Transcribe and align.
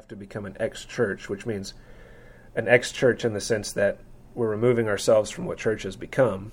have 0.00 0.08
to 0.08 0.16
become 0.16 0.46
an 0.46 0.56
ex 0.58 0.86
church, 0.86 1.28
which 1.28 1.44
means 1.44 1.74
an 2.56 2.66
ex 2.66 2.90
church 2.90 3.22
in 3.22 3.34
the 3.34 3.40
sense 3.40 3.72
that 3.72 3.98
we're 4.34 4.48
removing 4.48 4.88
ourselves 4.88 5.30
from 5.30 5.44
what 5.44 5.58
church 5.58 5.82
has 5.82 5.94
become, 5.94 6.52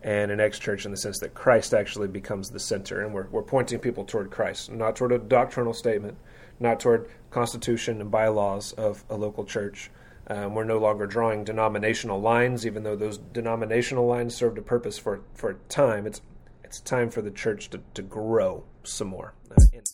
and 0.00 0.30
an 0.30 0.38
ex 0.38 0.60
church 0.60 0.84
in 0.84 0.92
the 0.92 0.96
sense 0.96 1.18
that 1.18 1.34
Christ 1.34 1.74
actually 1.74 2.06
becomes 2.06 2.50
the 2.50 2.60
center, 2.60 3.04
and 3.04 3.12
we're, 3.12 3.26
we're 3.28 3.42
pointing 3.42 3.80
people 3.80 4.04
toward 4.04 4.30
Christ, 4.30 4.70
not 4.70 4.94
toward 4.94 5.10
a 5.10 5.18
doctrinal 5.18 5.74
statement, 5.74 6.16
not 6.60 6.78
toward 6.78 7.10
constitution 7.30 8.00
and 8.00 8.10
bylaws 8.10 8.72
of 8.74 9.02
a 9.10 9.16
local 9.16 9.44
church. 9.44 9.90
Um, 10.28 10.54
we're 10.54 10.62
no 10.62 10.78
longer 10.78 11.08
drawing 11.08 11.42
denominational 11.42 12.20
lines, 12.20 12.64
even 12.64 12.84
though 12.84 12.94
those 12.94 13.18
denominational 13.18 14.06
lines 14.06 14.36
served 14.36 14.56
a 14.56 14.62
purpose 14.62 14.98
for, 14.98 15.22
for 15.34 15.54
time. 15.68 16.06
It's 16.06 16.20
it's 16.62 16.80
time 16.80 17.10
for 17.10 17.20
the 17.20 17.30
church 17.30 17.68
to, 17.70 17.80
to 17.94 18.02
grow 18.02 18.64
some 18.82 19.08
more. 19.08 19.34
Uh, 19.50 19.56
Well, 19.60 19.91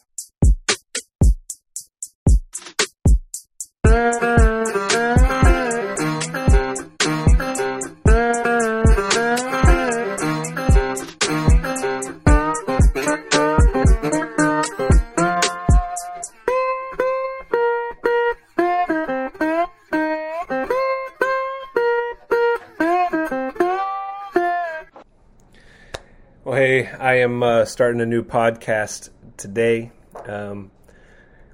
am 27.18 27.43
uh, 27.43 27.64
starting 27.64 28.00
a 28.00 28.07
new 28.07 28.22
podcast 28.22 29.11
today. 29.36 29.90
Um, 30.26 30.71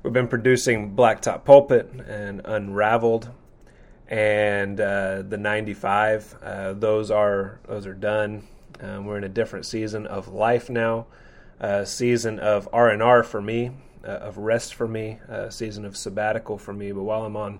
we've 0.03 0.13
been 0.13 0.29
producing 0.29 0.95
Blacktop 0.95 1.45
Pulpit 1.45 1.91
and 2.07 2.43
Unraveled, 2.45 3.31
and 4.07 4.79
uh, 4.79 5.23
the 5.23 5.39
'95. 5.39 6.37
Uh, 6.43 6.73
those 6.75 7.11
are 7.11 7.61
those 7.67 7.87
are 7.87 7.95
done. 7.95 8.47
Um, 8.81 9.07
we're 9.07 9.17
in 9.17 9.25
a 9.25 9.29
different 9.29 9.65
season 9.65 10.07
of 10.07 10.29
life 10.29 10.69
now, 10.69 11.07
a 11.61 11.87
season 11.87 12.41
of 12.41 12.69
R 12.73 12.91
and 12.91 13.03
R 13.03 13.23
for 13.23 13.41
me, 13.41 13.71
uh, 14.05 14.09
of 14.09 14.37
rest 14.37 14.75
for 14.75 14.87
me, 14.87 15.19
a 15.29 15.51
season 15.51 15.87
of 15.87 15.97
sabbatical 15.97 16.59
for 16.59 16.75
me. 16.75 16.93
But 16.93 17.05
while 17.05 17.23
I'm 17.23 17.37
on 17.37 17.59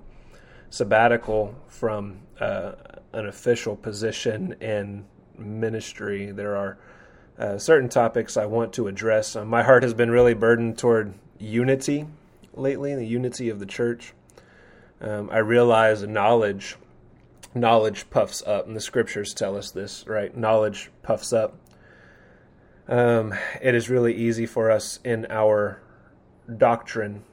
sabbatical 0.69 1.55
from 1.69 2.19
uh, 2.39 2.73
an 3.15 3.27
official 3.27 3.77
position 3.77 4.57
in 4.61 5.07
ministry, 5.39 6.33
there 6.33 6.57
are 6.57 6.77
uh, 7.39 7.59
certain 7.59 7.89
topics 7.89 8.37
I 8.37 8.47
want 8.47 8.73
to 8.75 8.87
address. 8.87 9.37
Uh, 9.37 9.45
my 9.45 9.63
heart 9.63 9.83
has 9.83 9.95
been 9.95 10.11
really 10.11 10.35
burdened 10.35 10.79
toward 10.79 11.15
unity 11.39 12.07
lately, 12.55 12.95
the 12.95 13.07
unity 13.07 13.49
of 13.49 13.59
the 13.59 13.67
church. 13.67 14.13
Um, 15.01 15.29
I 15.31 15.39
realize 15.39 16.03
knowledge, 16.03 16.77
knowledge 17.55 18.09
puffs 18.11 18.43
up, 18.47 18.67
and 18.67 18.77
the 18.77 18.81
scriptures 18.81 19.35
tell 19.35 19.57
us 19.57 19.71
this, 19.71 20.07
right? 20.07 20.37
Knowledge 20.37 20.91
puffs 21.03 21.33
up. 21.33 21.57
Um, 22.87 23.35
it 23.61 23.75
is 23.75 23.91
really 23.91 24.15
easy 24.15 24.47
for 24.47 24.71
us 24.71 25.01
in 25.05 25.27
our 25.31 25.81
doctrine 26.57 27.25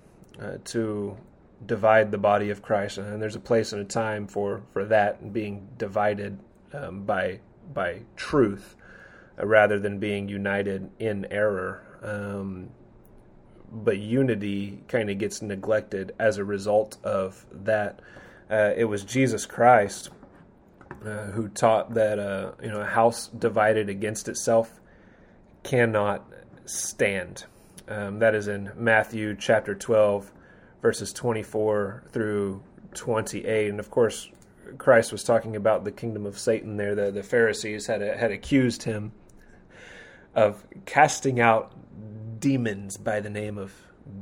uh, 0.41 0.57
to 0.65 1.17
divide 1.65 2.09
the 2.11 2.17
body 2.17 2.49
of 2.49 2.61
Christ, 2.61 2.97
and 2.97 3.21
there's 3.21 3.35
a 3.35 3.39
place 3.39 3.73
and 3.73 3.81
a 3.81 3.85
time 3.85 4.27
for 4.27 4.61
for 4.71 4.85
that 4.85 5.33
being 5.33 5.67
divided 5.77 6.39
um, 6.73 7.03
by 7.03 7.39
by 7.73 7.99
truth 8.15 8.75
rather 9.37 9.79
than 9.79 9.99
being 9.99 10.27
united 10.27 10.89
in 10.99 11.25
error. 11.31 11.83
Um, 12.01 12.69
but 13.71 13.97
unity 13.97 14.83
kind 14.87 15.09
of 15.09 15.17
gets 15.17 15.41
neglected 15.41 16.13
as 16.19 16.37
a 16.37 16.43
result 16.43 16.97
of 17.03 17.45
that. 17.51 17.99
Uh, 18.49 18.73
it 18.75 18.85
was 18.85 19.03
Jesus 19.03 19.45
Christ 19.45 20.09
uh, 21.05 21.27
who 21.27 21.47
taught 21.47 21.93
that 21.93 22.19
uh, 22.19 22.51
you 22.61 22.69
know 22.69 22.81
a 22.81 22.85
house 22.85 23.27
divided 23.27 23.89
against 23.89 24.27
itself 24.27 24.79
cannot 25.63 26.25
stand. 26.65 27.45
Um, 27.87 28.19
that 28.19 28.35
is 28.35 28.47
in 28.47 28.71
Matthew 28.75 29.35
chapter 29.35 29.75
12, 29.75 30.31
verses 30.81 31.11
24 31.11 32.03
through 32.11 32.63
28. 32.93 33.69
And 33.69 33.79
of 33.79 33.89
course, 33.89 34.29
Christ 34.77 35.11
was 35.11 35.23
talking 35.23 35.55
about 35.55 35.83
the 35.83 35.91
kingdom 35.91 36.25
of 36.25 36.39
Satan 36.39 36.77
there. 36.77 36.95
The, 36.95 37.11
the 37.11 37.23
Pharisees 37.23 37.87
had, 37.87 38.01
had 38.01 38.31
accused 38.31 38.83
him 38.83 39.11
of 40.35 40.65
casting 40.85 41.39
out 41.39 41.73
demons 42.39 42.97
by 42.97 43.19
the 43.19 43.29
name 43.29 43.57
of 43.57 43.73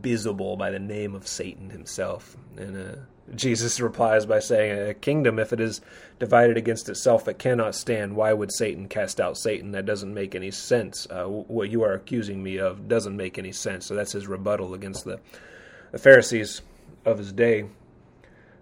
Beelzebul, 0.02 0.58
by 0.58 0.72
the 0.72 0.80
name 0.80 1.16
of 1.16 1.28
Satan 1.28 1.70
himself. 1.70 2.36
And 2.58 2.78
uh, 2.78 2.96
Jesus 3.36 3.80
replies 3.80 4.26
by 4.26 4.40
saying, 4.40 4.90
A 4.90 4.94
kingdom, 4.94 5.40
if 5.40 5.54
it 5.54 5.60
is 5.60 5.82
divided 6.20 6.58
against 6.58 6.90
itself, 6.90 7.28
it 7.28 7.40
cannot 7.40 7.76
stand. 7.76 8.16
Why 8.16 8.34
would 8.34 8.52
Satan 8.52 8.88
cast 8.88 9.20
out 9.20 9.38
Satan? 9.38 9.72
That 9.72 9.86
doesn't 9.86 10.14
make 10.14 10.36
any 10.36 10.52
sense. 10.52 11.08
Uh, 11.10 11.26
what 11.26 11.70
you 11.70 11.84
are 11.84 11.94
accusing 11.94 12.44
me 12.44 12.58
of 12.58 12.88
doesn't 12.88 13.16
make 13.16 13.38
any 13.38 13.52
sense. 13.52 13.86
So 13.86 13.96
that's 13.96 14.12
his 14.12 14.28
rebuttal 14.28 14.74
against 14.74 15.06
the, 15.06 15.20
the 15.92 15.98
Pharisees 16.00 16.62
of 17.06 17.18
his 17.18 17.32
day. 17.32 17.66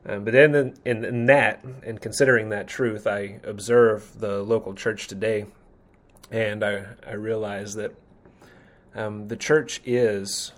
Um, 0.06 0.24
but 0.24 0.34
then, 0.34 0.56
in, 0.56 0.78
in, 0.86 1.04
in 1.04 1.26
that, 1.26 1.64
and 1.84 2.00
considering 2.00 2.50
that 2.50 2.68
truth, 2.68 3.08
I 3.08 3.40
observe 3.44 4.20
the 4.20 4.42
local 4.42 4.74
church 4.74 5.08
today 5.08 5.48
and 6.32 6.64
I, 6.64 6.86
I 7.06 7.14
realize 7.14 7.76
that 7.76 7.94
um, 8.96 9.28
the 9.28 9.38
church 9.38 9.82
is, 9.86 10.52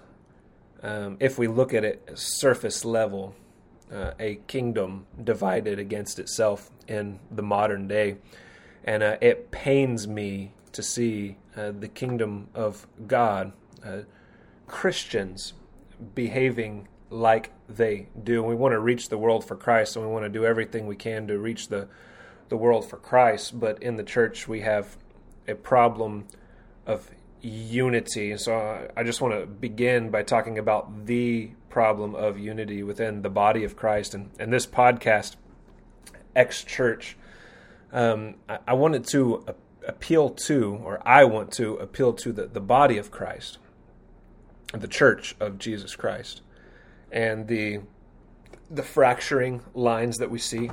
um, 0.81 1.17
if 1.19 1.37
we 1.37 1.47
look 1.47 1.73
at 1.73 1.83
it 1.83 2.17
surface 2.17 2.85
level, 2.85 3.35
uh, 3.93 4.11
a 4.19 4.35
kingdom 4.47 5.05
divided 5.21 5.79
against 5.79 6.19
itself 6.19 6.69
in 6.87 7.19
the 7.31 7.41
modern 7.41 7.87
day. 7.87 8.17
And 8.83 9.03
uh, 9.03 9.17
it 9.21 9.51
pains 9.51 10.07
me 10.07 10.53
to 10.71 10.83
see 10.83 11.37
uh, 11.55 11.71
the 11.77 11.87
kingdom 11.87 12.47
of 12.53 12.87
God, 13.07 13.51
uh, 13.83 14.01
Christians, 14.67 15.53
behaving 16.15 16.87
like 17.09 17.51
they 17.67 18.07
do. 18.23 18.43
We 18.43 18.55
want 18.55 18.73
to 18.73 18.79
reach 18.79 19.09
the 19.09 19.17
world 19.17 19.43
for 19.43 19.55
Christ, 19.55 19.95
and 19.95 20.05
we 20.05 20.11
want 20.11 20.25
to 20.25 20.29
do 20.29 20.45
everything 20.45 20.87
we 20.87 20.95
can 20.95 21.27
to 21.27 21.37
reach 21.37 21.67
the, 21.67 21.87
the 22.49 22.57
world 22.57 22.89
for 22.89 22.97
Christ. 22.97 23.59
But 23.59 23.81
in 23.81 23.97
the 23.97 24.03
church, 24.03 24.47
we 24.47 24.61
have 24.61 24.97
a 25.49 25.55
problem 25.55 26.27
of 26.85 27.09
unity. 27.41 28.35
So 28.37 28.89
I 28.95 29.03
just 29.03 29.21
want 29.21 29.33
to 29.39 29.45
begin 29.45 30.09
by 30.09 30.23
talking 30.23 30.57
about 30.57 31.05
the 31.05 31.51
problem 31.69 32.15
of 32.15 32.37
unity 32.37 32.83
within 32.83 33.21
the 33.21 33.29
body 33.29 33.63
of 33.63 33.75
Christ. 33.75 34.13
And, 34.13 34.31
and 34.39 34.51
this 34.51 34.65
podcast, 34.65 35.35
X-Church, 36.35 37.17
um, 37.91 38.35
I, 38.47 38.59
I, 38.67 38.73
wanted 38.73 39.05
to 39.07 39.45
appeal 39.87 40.29
to, 40.29 40.79
or 40.83 41.01
I 41.07 41.23
want 41.23 41.51
to 41.53 41.75
appeal 41.77 42.13
to 42.13 42.31
the, 42.31 42.45
the 42.47 42.59
body 42.59 42.97
of 42.97 43.09
Christ, 43.09 43.57
the 44.73 44.87
church 44.87 45.35
of 45.39 45.57
Jesus 45.57 45.95
Christ, 45.95 46.41
and 47.11 47.47
the 47.47 47.81
the 48.71 48.83
fracturing 48.83 49.61
lines 49.73 50.17
that 50.17 50.29
we 50.29 50.37
see 50.37 50.69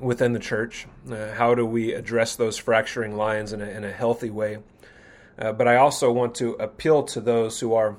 within 0.00 0.32
the 0.32 0.38
church. 0.38 0.86
Uh, 1.10 1.32
how 1.32 1.54
do 1.54 1.64
we 1.64 1.92
address 1.92 2.36
those 2.36 2.56
fracturing 2.56 3.16
lines 3.16 3.52
in 3.52 3.60
a, 3.60 3.66
in 3.66 3.84
a 3.84 3.92
healthy 3.92 4.30
way? 4.30 4.58
Uh, 5.38 5.52
but 5.52 5.68
I 5.68 5.76
also 5.76 6.10
want 6.10 6.34
to 6.36 6.52
appeal 6.54 7.04
to 7.04 7.20
those 7.20 7.60
who 7.60 7.74
are 7.74 7.96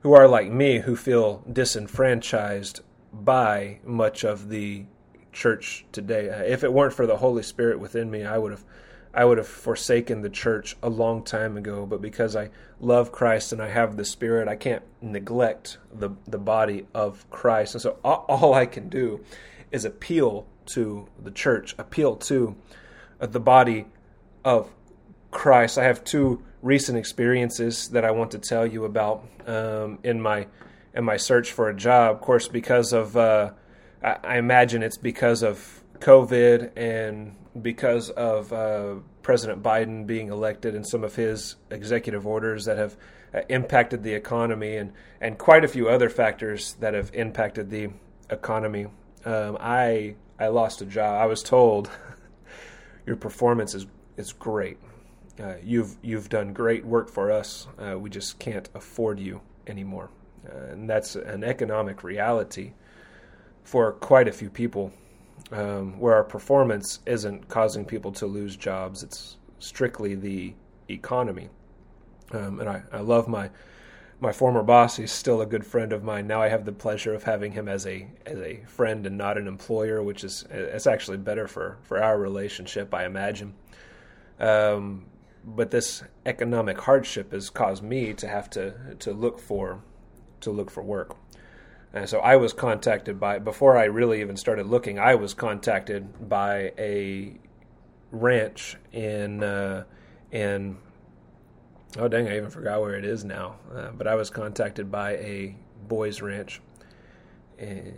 who 0.00 0.12
are 0.14 0.26
like 0.26 0.50
me, 0.50 0.80
who 0.80 0.96
feel 0.96 1.44
disenfranchised 1.50 2.80
by 3.12 3.78
much 3.84 4.24
of 4.24 4.48
the 4.48 4.84
church 5.32 5.84
today. 5.92 6.28
Uh, 6.28 6.42
if 6.42 6.64
it 6.64 6.72
weren't 6.72 6.92
for 6.92 7.06
the 7.06 7.18
Holy 7.18 7.42
Spirit 7.42 7.78
within 7.78 8.10
me, 8.10 8.24
I 8.24 8.38
would 8.38 8.50
have 8.50 8.64
I 9.14 9.24
would 9.24 9.38
have 9.38 9.46
forsaken 9.46 10.22
the 10.22 10.30
church 10.30 10.76
a 10.82 10.88
long 10.88 11.22
time 11.22 11.56
ago. 11.56 11.86
But 11.86 12.00
because 12.00 12.34
I 12.34 12.50
love 12.80 13.12
Christ 13.12 13.52
and 13.52 13.62
I 13.62 13.68
have 13.68 13.96
the 13.96 14.04
Spirit, 14.04 14.48
I 14.48 14.56
can't 14.56 14.82
neglect 15.00 15.78
the 15.92 16.10
the 16.26 16.38
body 16.38 16.86
of 16.94 17.28
Christ. 17.30 17.74
And 17.74 17.82
so 17.82 17.98
all, 18.02 18.24
all 18.28 18.54
I 18.54 18.66
can 18.66 18.88
do 18.88 19.24
is 19.70 19.84
appeal 19.84 20.46
to 20.66 21.08
the 21.22 21.30
church, 21.30 21.74
appeal 21.78 22.16
to 22.16 22.56
uh, 23.20 23.26
the 23.26 23.40
body 23.40 23.86
of 24.44 24.70
Christ. 25.30 25.78
I 25.78 25.84
have 25.84 26.04
two 26.04 26.42
recent 26.62 26.96
experiences 26.96 27.88
that 27.88 28.04
I 28.04 28.12
want 28.12 28.30
to 28.32 28.38
tell 28.38 28.66
you 28.66 28.84
about 28.84 29.26
um, 29.46 29.98
in 30.02 30.20
my 30.20 30.46
in 30.94 31.04
my 31.04 31.16
search 31.16 31.52
for 31.52 31.68
a 31.68 31.74
job. 31.74 32.16
Of 32.16 32.20
course, 32.20 32.48
because 32.48 32.92
of 32.92 33.16
uh, 33.16 33.52
I, 34.02 34.16
I, 34.22 34.38
imagine 34.38 34.82
it's 34.82 34.98
because 34.98 35.42
of 35.42 35.82
COVID 35.98 36.72
and 36.76 37.36
because 37.60 38.10
of 38.10 38.52
uh, 38.52 38.96
President 39.22 39.62
Biden 39.62 40.06
being 40.06 40.28
elected 40.28 40.74
and 40.74 40.86
some 40.86 41.04
of 41.04 41.16
his 41.16 41.56
executive 41.70 42.26
orders 42.26 42.64
that 42.66 42.78
have 42.78 42.96
uh, 43.34 43.40
impacted 43.48 44.02
the 44.02 44.14
economy 44.14 44.76
and 44.76 44.92
and 45.20 45.38
quite 45.38 45.64
a 45.64 45.68
few 45.68 45.88
other 45.88 46.10
factors 46.10 46.74
that 46.80 46.94
have 46.94 47.10
impacted 47.14 47.70
the 47.70 47.90
economy. 48.30 48.86
Um, 49.24 49.56
I 49.60 50.16
I 50.42 50.48
lost 50.48 50.82
a 50.82 50.86
job. 50.86 51.22
I 51.22 51.26
was 51.26 51.40
told 51.40 51.88
your 53.06 53.16
performance 53.16 53.74
is 53.74 53.86
is 54.16 54.32
great. 54.32 54.78
Uh, 55.40 55.54
you've 55.62 55.96
you've 56.02 56.28
done 56.28 56.52
great 56.52 56.84
work 56.84 57.08
for 57.08 57.30
us. 57.30 57.68
Uh, 57.78 57.96
we 57.96 58.10
just 58.10 58.40
can't 58.40 58.68
afford 58.74 59.20
you 59.20 59.40
anymore. 59.68 60.10
uh, 60.50 60.72
and 60.72 60.90
that's 60.90 61.14
an 61.14 61.44
economic 61.44 62.02
reality 62.02 62.72
for 63.62 63.92
quite 63.92 64.26
a 64.26 64.32
few 64.32 64.50
people, 64.50 64.92
um, 65.52 65.98
where 66.00 66.14
our 66.14 66.24
performance 66.24 66.98
isn't 67.06 67.48
causing 67.48 67.84
people 67.84 68.10
to 68.10 68.26
lose 68.26 68.56
jobs. 68.56 69.04
It's 69.04 69.36
strictly 69.60 70.16
the 70.16 70.54
economy. 70.88 71.48
Um, 72.32 72.58
and 72.58 72.68
I, 72.68 72.82
I 72.92 73.00
love 73.00 73.28
my 73.28 73.48
my 74.22 74.32
former 74.32 74.62
boss. 74.62 74.96
He's 74.96 75.10
still 75.10 75.40
a 75.40 75.46
good 75.46 75.66
friend 75.66 75.92
of 75.92 76.04
mine. 76.04 76.28
Now 76.28 76.40
I 76.40 76.48
have 76.48 76.64
the 76.64 76.72
pleasure 76.72 77.12
of 77.12 77.24
having 77.24 77.52
him 77.52 77.68
as 77.68 77.86
a 77.88 78.06
as 78.24 78.38
a 78.38 78.62
friend 78.68 79.04
and 79.04 79.18
not 79.18 79.36
an 79.36 79.48
employer, 79.48 80.00
which 80.00 80.22
is 80.22 80.46
it's 80.48 80.86
actually 80.86 81.16
better 81.16 81.48
for 81.48 81.78
for 81.82 82.00
our 82.00 82.16
relationship, 82.16 82.94
I 82.94 83.04
imagine. 83.04 83.54
Um, 84.38 85.06
but 85.44 85.72
this 85.72 86.04
economic 86.24 86.80
hardship 86.80 87.32
has 87.32 87.50
caused 87.50 87.82
me 87.82 88.14
to 88.14 88.28
have 88.28 88.48
to 88.50 88.94
to 89.00 89.12
look 89.12 89.40
for 89.40 89.82
to 90.40 90.52
look 90.52 90.70
for 90.70 90.84
work. 90.84 91.16
And 91.92 92.08
so 92.08 92.20
I 92.20 92.36
was 92.36 92.52
contacted 92.52 93.18
by 93.18 93.40
before 93.40 93.76
I 93.76 93.84
really 93.84 94.20
even 94.20 94.36
started 94.36 94.66
looking. 94.66 95.00
I 95.00 95.16
was 95.16 95.34
contacted 95.34 96.28
by 96.28 96.72
a 96.78 97.34
ranch 98.12 98.76
in 98.92 99.42
uh, 99.42 99.82
in 100.30 100.76
oh 101.98 102.08
dang 102.08 102.28
I 102.28 102.36
even 102.36 102.50
forgot 102.50 102.80
where 102.80 102.96
it 102.96 103.04
is 103.04 103.24
now. 103.24 103.56
Uh, 103.74 103.90
but 103.90 104.06
I 104.06 104.14
was 104.14 104.30
contacted 104.30 104.90
by 104.90 105.12
a 105.16 105.56
boys 105.88 106.22
ranch. 106.22 106.60
And 107.58 107.94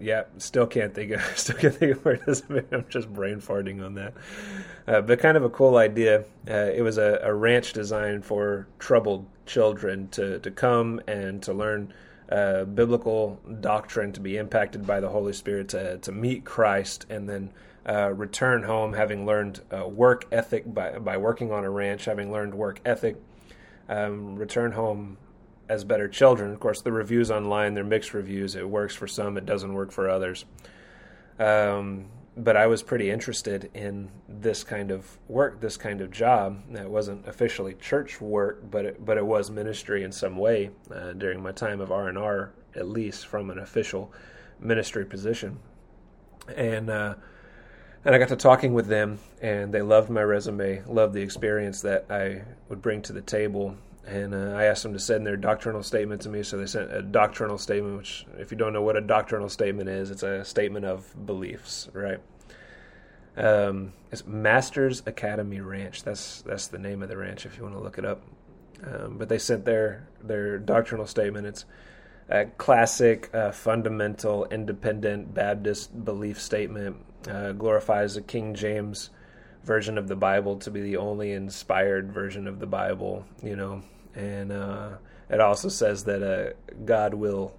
yeah, 0.00 0.24
still 0.38 0.66
can't 0.66 0.94
think 0.94 1.12
of 1.12 1.22
still 1.36 1.56
can't 1.56 1.74
think 1.74 1.96
of 1.96 2.04
where 2.04 2.14
it 2.14 2.22
is. 2.26 2.42
I'm 2.72 2.86
just 2.88 3.12
brain 3.12 3.40
farting 3.40 3.84
on 3.84 3.94
that. 3.94 4.14
Uh, 4.86 5.00
but 5.00 5.18
kind 5.18 5.36
of 5.36 5.44
a 5.44 5.50
cool 5.50 5.76
idea. 5.76 6.24
Uh, 6.48 6.70
it 6.74 6.82
was 6.82 6.98
a, 6.98 7.20
a, 7.22 7.32
ranch 7.32 7.72
designed 7.72 8.24
for 8.24 8.66
troubled 8.78 9.26
children 9.46 10.08
to 10.08 10.38
to 10.40 10.50
come 10.50 11.00
and 11.06 11.42
to 11.42 11.52
learn 11.52 11.92
uh, 12.30 12.64
biblical 12.64 13.40
doctrine, 13.60 14.12
to 14.12 14.20
be 14.20 14.36
impacted 14.36 14.86
by 14.86 15.00
the 15.00 15.08
Holy 15.08 15.32
Spirit, 15.32 15.68
to 15.70 15.98
to 15.98 16.12
meet 16.12 16.44
Christ, 16.44 17.06
and 17.08 17.28
then. 17.28 17.50
Uh, 17.86 18.10
return 18.14 18.62
home 18.62 18.94
having 18.94 19.26
learned 19.26 19.60
uh, 19.70 19.86
work 19.86 20.24
ethic 20.32 20.64
by 20.72 20.98
by 20.98 21.18
working 21.18 21.52
on 21.52 21.64
a 21.64 21.70
ranch, 21.70 22.06
having 22.06 22.32
learned 22.32 22.54
work 22.54 22.80
ethic, 22.86 23.16
um, 23.88 24.36
return 24.36 24.72
home 24.72 25.18
as 25.68 25.84
better 25.84 26.08
children. 26.08 26.52
Of 26.52 26.60
course, 26.60 26.80
the 26.82 26.92
reviews 26.92 27.30
online, 27.30 27.74
they're 27.74 27.84
mixed 27.84 28.14
reviews. 28.14 28.54
It 28.54 28.68
works 28.68 28.94
for 28.94 29.06
some, 29.06 29.36
it 29.36 29.46
doesn't 29.46 29.72
work 29.72 29.92
for 29.92 30.08
others. 30.08 30.44
Um, 31.38 32.06
but 32.36 32.56
I 32.56 32.66
was 32.66 32.82
pretty 32.82 33.10
interested 33.10 33.70
in 33.74 34.10
this 34.28 34.64
kind 34.64 34.90
of 34.90 35.18
work, 35.28 35.60
this 35.60 35.76
kind 35.76 36.00
of 36.00 36.10
job. 36.10 36.62
It 36.74 36.88
wasn't 36.88 37.28
officially 37.28 37.74
church 37.74 38.20
work, 38.20 38.70
but 38.70 38.84
it, 38.84 39.04
but 39.04 39.16
it 39.16 39.24
was 39.24 39.50
ministry 39.50 40.02
in 40.02 40.10
some 40.10 40.36
way 40.36 40.70
uh, 40.92 41.12
during 41.12 41.42
my 41.42 41.52
time 41.52 41.80
of 41.80 41.92
R 41.92 42.08
and 42.08 42.18
R, 42.18 42.52
at 42.74 42.88
least 42.88 43.26
from 43.26 43.50
an 43.50 43.58
official 43.58 44.12
ministry 44.58 45.04
position. 45.04 45.58
And 46.56 46.90
uh, 46.90 47.14
and 48.04 48.14
I 48.14 48.18
got 48.18 48.28
to 48.28 48.36
talking 48.36 48.74
with 48.74 48.86
them, 48.86 49.18
and 49.40 49.72
they 49.72 49.82
loved 49.82 50.10
my 50.10 50.22
resume, 50.22 50.82
loved 50.86 51.14
the 51.14 51.22
experience 51.22 51.82
that 51.82 52.06
I 52.10 52.42
would 52.68 52.82
bring 52.82 53.02
to 53.02 53.12
the 53.12 53.22
table, 53.22 53.76
and 54.06 54.34
uh, 54.34 54.54
I 54.56 54.64
asked 54.64 54.82
them 54.82 54.92
to 54.92 54.98
send 54.98 55.26
their 55.26 55.36
doctrinal 55.36 55.82
statement 55.82 56.22
to 56.22 56.28
me. 56.28 56.42
So 56.42 56.58
they 56.58 56.66
sent 56.66 56.92
a 56.92 57.00
doctrinal 57.00 57.56
statement, 57.56 57.96
which, 57.96 58.26
if 58.38 58.50
you 58.50 58.58
don't 58.58 58.72
know 58.72 58.82
what 58.82 58.96
a 58.96 59.00
doctrinal 59.00 59.48
statement 59.48 59.88
is, 59.88 60.10
it's 60.10 60.22
a 60.22 60.44
statement 60.44 60.84
of 60.84 61.26
beliefs, 61.26 61.88
right? 61.92 62.20
Um, 63.36 63.92
it's 64.12 64.26
Masters 64.26 65.02
Academy 65.06 65.60
Ranch. 65.60 66.04
That's 66.04 66.42
that's 66.42 66.68
the 66.68 66.78
name 66.78 67.02
of 67.02 67.08
the 67.08 67.16
ranch 67.16 67.46
if 67.46 67.56
you 67.56 67.64
want 67.64 67.74
to 67.74 67.80
look 67.80 67.98
it 67.98 68.04
up. 68.04 68.22
Um, 68.84 69.16
but 69.18 69.28
they 69.28 69.38
sent 69.38 69.64
their 69.64 70.06
their 70.22 70.58
doctrinal 70.58 71.06
statement. 71.06 71.46
It's 71.46 71.64
a 72.28 72.46
classic, 72.46 73.30
uh, 73.34 73.50
fundamental, 73.50 74.44
independent 74.46 75.34
Baptist 75.34 76.04
belief 76.04 76.40
statement. 76.40 76.96
Uh, 77.28 77.52
glorifies 77.52 78.14
the 78.14 78.22
King 78.22 78.54
James 78.54 79.10
version 79.64 79.96
of 79.96 80.08
the 80.08 80.16
Bible 80.16 80.58
to 80.58 80.70
be 80.70 80.82
the 80.82 80.98
only 80.98 81.32
inspired 81.32 82.12
version 82.12 82.46
of 82.46 82.58
the 82.58 82.66
Bible. 82.66 83.24
You 83.42 83.56
know, 83.56 83.82
and 84.14 84.52
uh, 84.52 84.90
it 85.30 85.40
also 85.40 85.68
says 85.68 86.04
that 86.04 86.22
uh, 86.22 86.52
God 86.84 87.14
will 87.14 87.54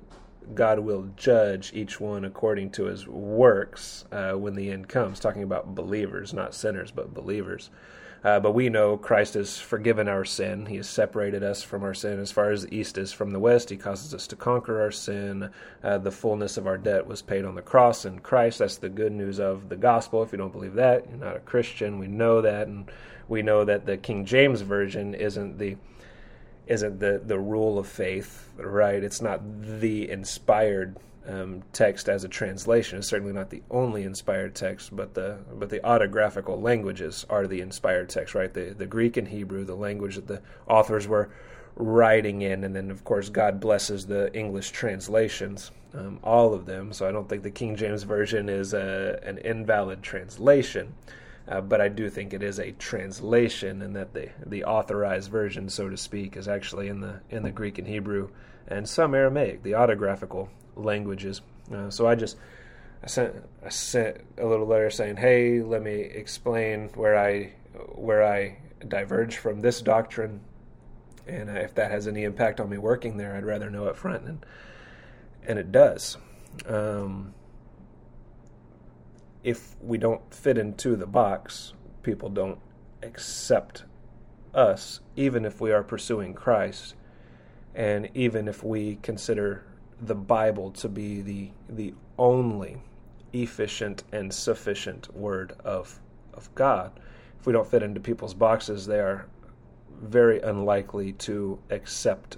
God 0.54 0.80
will 0.80 1.10
judge 1.16 1.72
each 1.74 2.00
one 2.00 2.24
according 2.26 2.70
to 2.72 2.86
his 2.86 3.08
works 3.08 4.06
uh, 4.12 4.34
when 4.34 4.54
the 4.54 4.70
end 4.70 4.88
comes. 4.88 5.20
Talking 5.20 5.44
about 5.44 5.74
believers, 5.74 6.34
not 6.34 6.54
sinners, 6.54 6.92
but 6.92 7.14
believers. 7.14 7.72
Uh, 8.26 8.40
but 8.40 8.54
we 8.54 8.70
know 8.70 8.98
Christ 8.98 9.36
has 9.36 9.60
forgiven 9.60 10.08
our 10.08 10.26
sin. 10.26 10.66
He 10.66 10.78
has 10.78 10.90
separated 10.90 11.44
us 11.44 11.62
from 11.62 11.84
our 11.84 11.94
sin 11.94 12.20
as 12.20 12.32
far 12.32 12.50
as 12.50 12.64
the 12.64 12.76
east 12.76 12.98
is 12.98 13.14
from 13.14 13.30
the 13.30 13.40
west. 13.40 13.70
He 13.70 13.78
causes 13.78 14.16
us 14.16 14.26
to 14.28 14.36
conquer 14.36 14.82
our 14.82 14.90
sin. 14.90 15.52
Uh, 15.84 16.00
the 16.00 16.10
fullness 16.10 16.58
of 16.58 16.66
our 16.66 16.80
debt 16.80 17.06
was 17.06 17.22
paid 17.22 17.46
on 17.46 17.54
the 17.54 17.62
cross 17.62 18.04
in 18.04 18.18
Christ. 18.18 18.58
That's 18.58 18.78
the 18.78 18.90
good 18.90 19.12
news 19.12 19.40
of 19.40 19.70
the 19.70 19.76
gospel. 19.76 20.24
If 20.24 20.32
you 20.32 20.40
don't 20.40 20.52
believe 20.52 20.74
that, 20.74 21.08
you're 21.08 21.20
not 21.20 21.36
a 21.36 21.42
Christian. 21.42 22.00
We 22.00 22.08
know 22.08 22.42
that, 22.42 22.66
and 22.66 22.90
we 23.28 23.44
know 23.44 23.64
that 23.64 23.86
the 23.86 23.96
King 23.96 24.26
James 24.26 24.62
version 24.62 25.14
isn't 25.14 25.60
the 25.60 25.78
isn't 26.66 27.00
the 27.00 27.22
the 27.24 27.38
rule 27.38 27.78
of 27.78 27.88
faith, 27.88 28.50
right? 28.58 29.04
It's 29.04 29.22
not 29.22 29.42
the 29.80 30.10
inspired 30.10 30.98
um, 31.28 31.64
text 31.74 32.10
as 32.10 32.24
a 32.24 32.30
translation. 32.30 33.00
is 33.00 33.08
certainly 33.08 33.34
not 33.34 33.50
the 33.50 33.64
only 33.70 34.04
inspired 34.04 34.56
text, 34.56 34.96
but 34.96 35.14
the 35.14 35.40
but 35.54 35.70
the 35.70 35.84
autographical 35.86 36.60
languages 36.60 37.26
are 37.30 37.48
the 37.48 37.62
inspired 37.62 38.10
text, 38.10 38.36
right? 38.36 38.54
The 38.54 38.76
the 38.78 38.86
Greek 38.86 39.18
and 39.18 39.28
Hebrew, 39.28 39.64
the 39.64 39.76
language 39.76 40.16
that 40.16 40.28
the 40.28 40.42
authors 40.68 41.08
were 41.08 41.30
writing 41.76 42.42
in, 42.42 42.64
and 42.64 42.76
then 42.76 42.92
of 42.92 43.04
course 43.04 43.30
God 43.30 43.60
blesses 43.60 44.06
the 44.06 44.34
English 44.34 44.72
translations, 44.72 45.72
um, 45.94 46.20
all 46.24 46.54
of 46.54 46.66
them. 46.66 46.94
So 46.94 47.08
I 47.08 47.12
don't 47.12 47.28
think 47.28 47.44
the 47.44 47.52
King 47.52 47.76
James 47.76 48.04
version 48.04 48.48
is 48.48 48.74
a, 48.74 49.20
an 49.24 49.38
invalid 49.40 50.02
translation. 50.02 50.94
Uh, 51.48 51.62
but 51.62 51.80
I 51.80 51.90
do 51.90 52.10
think 52.10 52.34
it 52.34 52.42
is 52.42 52.60
a 52.60 52.72
translation, 52.72 53.84
and 53.84 53.96
that 53.96 54.14
the 54.14 54.30
the 54.46 54.64
authorized 54.64 55.30
version, 55.30 55.70
so 55.70 55.90
to 55.90 55.98
speak, 55.98 56.38
is 56.38 56.48
actually 56.48 56.88
in 56.88 57.02
the 57.02 57.22
in 57.30 57.44
the 57.44 57.52
Greek 57.52 57.78
and 57.78 57.88
Hebrew 57.88 58.30
and 58.68 58.90
some 58.90 59.14
Aramaic, 59.14 59.64
the 59.64 59.76
autographical 59.76 60.50
languages. 60.76 61.42
Uh, 61.74 61.90
so 61.90 62.08
I 62.08 62.16
just 62.16 62.38
I 63.04 63.08
sent 63.08 63.36
I 63.64 63.70
sent 63.70 64.22
a 64.38 64.46
little 64.46 64.66
letter 64.66 64.90
saying, 64.90 65.18
"Hey, 65.18 65.62
let 65.62 65.82
me 65.82 65.94
explain 65.94 66.90
where 66.96 67.18
I 67.18 67.54
where 67.94 68.26
I 68.26 68.58
diverge 68.88 69.38
from 69.38 69.62
this 69.62 69.82
doctrine, 69.82 70.42
and 71.28 71.50
uh, 71.50 71.54
if 71.54 71.76
that 71.76 71.92
has 71.92 72.08
any 72.08 72.24
impact 72.24 72.60
on 72.60 72.70
me 72.70 72.78
working 72.78 73.18
there, 73.18 73.36
I'd 73.36 73.46
rather 73.46 73.70
know 73.70 73.86
up 73.86 73.98
front." 73.98 74.26
And 74.26 74.46
and 75.48 75.60
it 75.60 75.72
does. 75.72 76.18
Um, 76.68 77.34
if 79.44 79.76
we 79.82 79.98
don't 79.98 80.34
fit 80.34 80.58
into 80.58 80.96
the 80.96 81.06
box, 81.06 81.74
people 82.02 82.30
don't 82.30 82.58
accept 83.04 83.84
us, 84.56 85.02
even 85.16 85.46
if 85.46 85.62
we 85.62 85.72
are 85.72 85.84
pursuing 85.84 86.34
Christ, 86.34 86.96
and 87.76 88.10
even 88.16 88.48
if 88.48 88.64
we 88.64 88.96
consider 89.04 89.64
the 90.02 90.16
Bible 90.16 90.72
to 90.72 90.90
be 90.90 91.22
the 91.22 91.52
the 91.70 91.94
only 92.18 92.78
efficient 93.34 94.04
and 94.12 94.34
sufficient 94.34 95.16
word 95.16 95.54
of 95.64 96.00
of 96.34 96.54
God. 96.56 97.00
If 97.40 97.46
we 97.46 97.54
don't 97.54 97.68
fit 97.70 97.84
into 97.84 98.00
people's 98.00 98.34
boxes, 98.34 98.86
they 98.86 99.00
are 99.00 99.28
very 100.02 100.42
unlikely 100.42 101.14
to 101.14 101.60
accept 101.70 102.38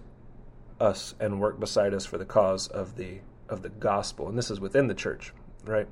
us 0.80 1.16
and 1.20 1.40
work 1.40 1.60
beside 1.60 1.94
us 1.94 2.06
for 2.06 2.18
the 2.18 2.26
cause 2.26 2.68
of 2.68 2.96
the 2.96 3.20
of 3.50 3.62
the 3.62 3.70
gospel. 3.70 4.28
And 4.28 4.38
this 4.38 4.52
is 4.52 4.60
within 4.60 4.88
the 4.88 4.94
church, 4.94 5.34
right? 5.66 5.88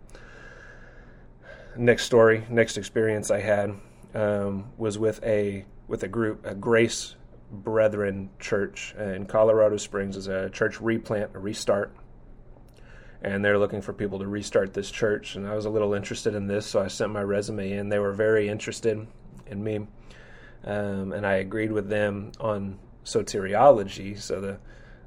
next 1.78 2.04
story, 2.04 2.46
next 2.50 2.78
experience 2.78 3.32
I 3.32 3.42
had 3.42 3.74
um, 4.14 4.72
was 4.78 4.98
with 4.98 5.24
a 5.24 5.66
with 5.88 6.04
a 6.04 6.08
group, 6.08 6.46
a 6.46 6.56
Grace 6.56 7.16
Brethren 7.64 8.30
Church 8.40 8.96
in 8.98 9.26
Colorado 9.26 9.78
Springs. 9.78 10.18
is 10.18 10.28
a 10.28 10.50
church 10.50 10.80
replant, 10.82 11.32
a 11.34 11.40
restart, 11.40 11.96
and 13.22 13.44
they're 13.44 13.60
looking 13.60 13.82
for 13.82 13.94
people 13.94 14.20
to 14.20 14.28
restart 14.28 14.74
this 14.74 14.92
church. 14.92 15.36
And 15.36 15.48
I 15.48 15.56
was 15.56 15.66
a 15.66 15.70
little 15.70 15.94
interested 15.94 16.36
in 16.36 16.48
this, 16.48 16.66
so 16.66 16.82
I 16.82 16.88
sent 16.88 17.12
my 17.12 17.24
resume 17.24 17.72
in. 17.72 17.90
They 17.90 18.00
were 18.00 18.14
very 18.14 18.48
interested 18.48 19.08
in 19.48 19.64
me, 19.64 19.88
um, 20.64 21.14
and 21.14 21.26
I 21.26 21.36
agreed 21.36 21.72
with 21.72 21.90
them 21.90 22.32
on 22.40 22.80
soteriology. 23.04 24.20
So 24.20 24.42
the 24.42 24.58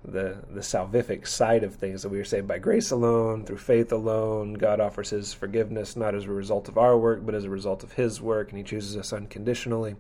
the 0.04 0.38
the 0.50 0.60
salvific 0.60 1.26
side 1.26 1.64
of 1.64 1.74
things 1.74 2.02
that 2.02 2.08
we 2.08 2.18
are 2.20 2.24
saved 2.24 2.46
by 2.46 2.58
grace 2.58 2.90
alone 2.90 3.44
through 3.44 3.58
faith 3.58 3.90
alone 3.92 4.54
god 4.54 4.80
offers 4.80 5.10
his 5.10 5.32
forgiveness 5.32 5.96
not 5.96 6.14
as 6.14 6.24
a 6.24 6.30
result 6.30 6.68
of 6.68 6.78
our 6.78 6.96
work 6.96 7.24
but 7.26 7.34
as 7.34 7.44
a 7.44 7.50
result 7.50 7.82
of 7.82 7.92
his 7.92 8.20
work 8.20 8.50
and 8.50 8.58
he 8.58 8.64
chooses 8.64 8.96
us 8.96 9.12
unconditionally 9.12 9.96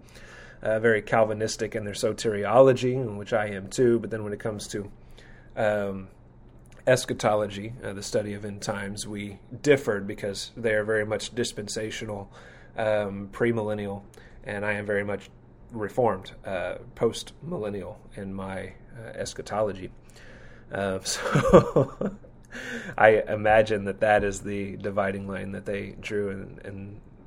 uh, 0.62 0.78
very 0.78 1.02
calvinistic 1.02 1.74
in 1.74 1.84
their 1.84 1.94
soteriology 1.94 3.16
which 3.16 3.32
i 3.32 3.46
am 3.46 3.68
too 3.68 3.98
but 3.98 4.10
then 4.10 4.24
when 4.24 4.32
it 4.32 4.40
comes 4.40 4.66
to 4.68 4.90
um, 5.56 6.08
eschatology 6.86 7.72
uh, 7.84 7.92
the 7.92 8.02
study 8.02 8.34
of 8.34 8.44
end 8.44 8.62
times 8.62 9.06
we 9.06 9.38
differed 9.62 10.06
because 10.06 10.52
they 10.56 10.72
are 10.72 10.84
very 10.84 11.04
much 11.04 11.34
dispensational 11.34 12.32
um, 12.76 13.28
premillennial 13.32 14.02
and 14.44 14.64
i 14.64 14.72
am 14.72 14.86
very 14.86 15.04
much 15.04 15.28
reformed 15.72 16.32
uh, 16.44 16.76
post 16.94 17.32
millennial 17.42 18.00
in 18.16 18.32
my 18.32 18.72
uh, 18.98 19.10
eschatology. 19.14 19.90
Uh, 20.72 21.00
so 21.02 22.16
I 22.98 23.22
imagine 23.28 23.84
that 23.84 24.00
that 24.00 24.24
is 24.24 24.40
the 24.40 24.76
dividing 24.76 25.26
line 25.26 25.52
that 25.52 25.66
they 25.66 25.96
drew, 26.00 26.56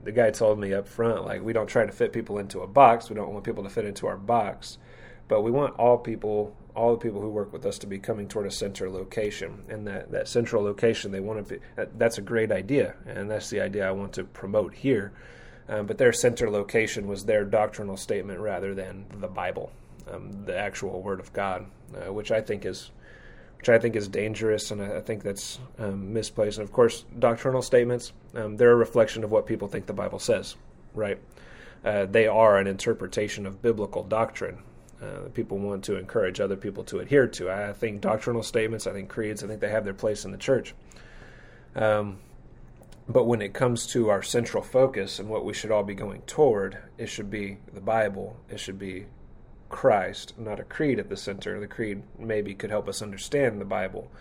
the 0.03 0.11
guy 0.11 0.31
told 0.31 0.59
me 0.59 0.73
up 0.73 0.87
front, 0.87 1.25
like 1.25 1.41
we 1.41 1.53
don't 1.53 1.67
try 1.67 1.85
to 1.85 1.91
fit 1.91 2.13
people 2.13 2.39
into 2.39 2.61
a 2.61 2.67
box. 2.67 3.09
We 3.09 3.15
don't 3.15 3.31
want 3.31 3.43
people 3.43 3.63
to 3.63 3.69
fit 3.69 3.85
into 3.85 4.07
our 4.07 4.17
box, 4.17 4.77
but 5.27 5.41
we 5.41 5.51
want 5.51 5.75
all 5.77 5.97
people, 5.97 6.55
all 6.75 6.91
the 6.91 6.97
people 6.97 7.21
who 7.21 7.29
work 7.29 7.53
with 7.53 7.65
us, 7.65 7.77
to 7.79 7.87
be 7.87 7.99
coming 7.99 8.27
toward 8.27 8.47
a 8.47 8.51
center 8.51 8.89
location, 8.89 9.63
and 9.69 9.87
that 9.87 10.11
that 10.11 10.27
central 10.27 10.63
location 10.63 11.11
they 11.11 11.19
want 11.19 11.47
to 11.47 11.55
be. 11.55 11.61
That's 11.97 12.17
a 12.17 12.21
great 12.21 12.51
idea, 12.51 12.95
and 13.05 13.29
that's 13.29 13.49
the 13.49 13.61
idea 13.61 13.87
I 13.87 13.91
want 13.91 14.13
to 14.13 14.23
promote 14.23 14.73
here. 14.73 15.11
Um, 15.69 15.85
but 15.85 15.97
their 15.97 16.11
center 16.11 16.49
location 16.49 17.07
was 17.07 17.25
their 17.25 17.45
doctrinal 17.45 17.95
statement 17.95 18.39
rather 18.39 18.73
than 18.75 19.05
the 19.19 19.27
Bible, 19.27 19.71
um, 20.11 20.45
the 20.45 20.57
actual 20.57 21.01
Word 21.01 21.19
of 21.19 21.31
God, 21.31 21.65
uh, 21.95 22.11
which 22.11 22.31
I 22.31 22.41
think 22.41 22.65
is 22.65 22.91
which 23.61 23.69
I 23.69 23.79
think 23.79 23.95
is 23.95 24.07
dangerous, 24.07 24.71
and 24.71 24.81
I, 24.81 24.99
think 24.99 25.23
that's 25.23 25.59
um, 25.79 26.11
misplaced. 26.11 26.57
And 26.57 26.67
of 26.67 26.73
course, 26.73 27.05
doctrinal 27.19 27.61
statements, 27.61 28.11
um, 28.35 28.57
they're 28.57 28.71
a 28.71 28.75
reflection 28.75 29.23
of 29.23 29.31
what 29.31 29.45
people 29.45 29.67
think 29.67 29.85
the 29.85 29.93
Bible 29.93 30.19
says, 30.19 30.55
right? 30.93 31.19
Uh, 31.85 32.05
they 32.05 32.27
are 32.27 32.57
an 32.57 32.67
interpretation 32.67 33.45
of 33.45 33.61
biblical 33.61 34.03
doctrine 34.03 34.63
uh, 35.01 35.29
people 35.33 35.57
want 35.57 35.83
to 35.85 35.97
encourage 35.97 36.39
other 36.39 36.55
people 36.55 36.83
to 36.83 36.99
adhere 36.99 37.25
to. 37.25 37.49
I 37.49 37.73
think 37.73 38.01
doctrinal 38.01 38.43
statements, 38.43 38.85
I 38.85 38.93
think 38.93 39.09
creeds, 39.09 39.43
I 39.43 39.47
think 39.47 39.59
they 39.59 39.69
have 39.69 39.83
their 39.83 39.95
place 39.95 40.25
in 40.25 40.31
the 40.31 40.37
church. 40.37 40.75
Um, 41.75 42.19
but 43.09 43.25
when 43.25 43.41
it 43.41 43.53
comes 43.53 43.87
to 43.87 44.09
our 44.09 44.21
central 44.21 44.63
focus 44.63 45.17
and 45.17 45.27
what 45.27 45.43
we 45.43 45.53
should 45.53 45.71
all 45.71 45.83
be 45.83 45.95
going 45.95 46.21
toward, 46.21 46.77
it 46.99 47.07
should 47.07 47.31
be 47.31 47.57
the 47.73 47.81
Bible. 47.81 48.37
It 48.49 48.59
should 48.59 48.77
be 48.77 49.07
Christ, 49.71 50.37
not 50.37 50.59
a 50.59 50.63
creed 50.63 50.99
at 50.99 51.09
the 51.09 51.17
center. 51.17 51.59
The 51.59 51.67
creed 51.67 52.03
maybe 52.19 52.53
could 52.53 52.69
help 52.69 52.87
us 52.87 53.01
understand 53.01 53.59
the 53.59 53.65
Bible, 53.65 54.11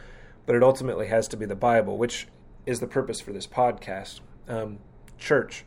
but 0.47 0.57
it 0.57 0.63
ultimately 0.63 1.09
has 1.09 1.29
to 1.29 1.37
be 1.37 1.45
the 1.45 1.55
Bible, 1.55 1.99
which 1.99 2.29
is 2.65 2.81
the 2.81 2.87
purpose 2.87 3.21
for 3.21 3.33
this 3.33 3.47
podcast. 3.47 4.21
Um, 4.49 4.79
church, 5.19 5.65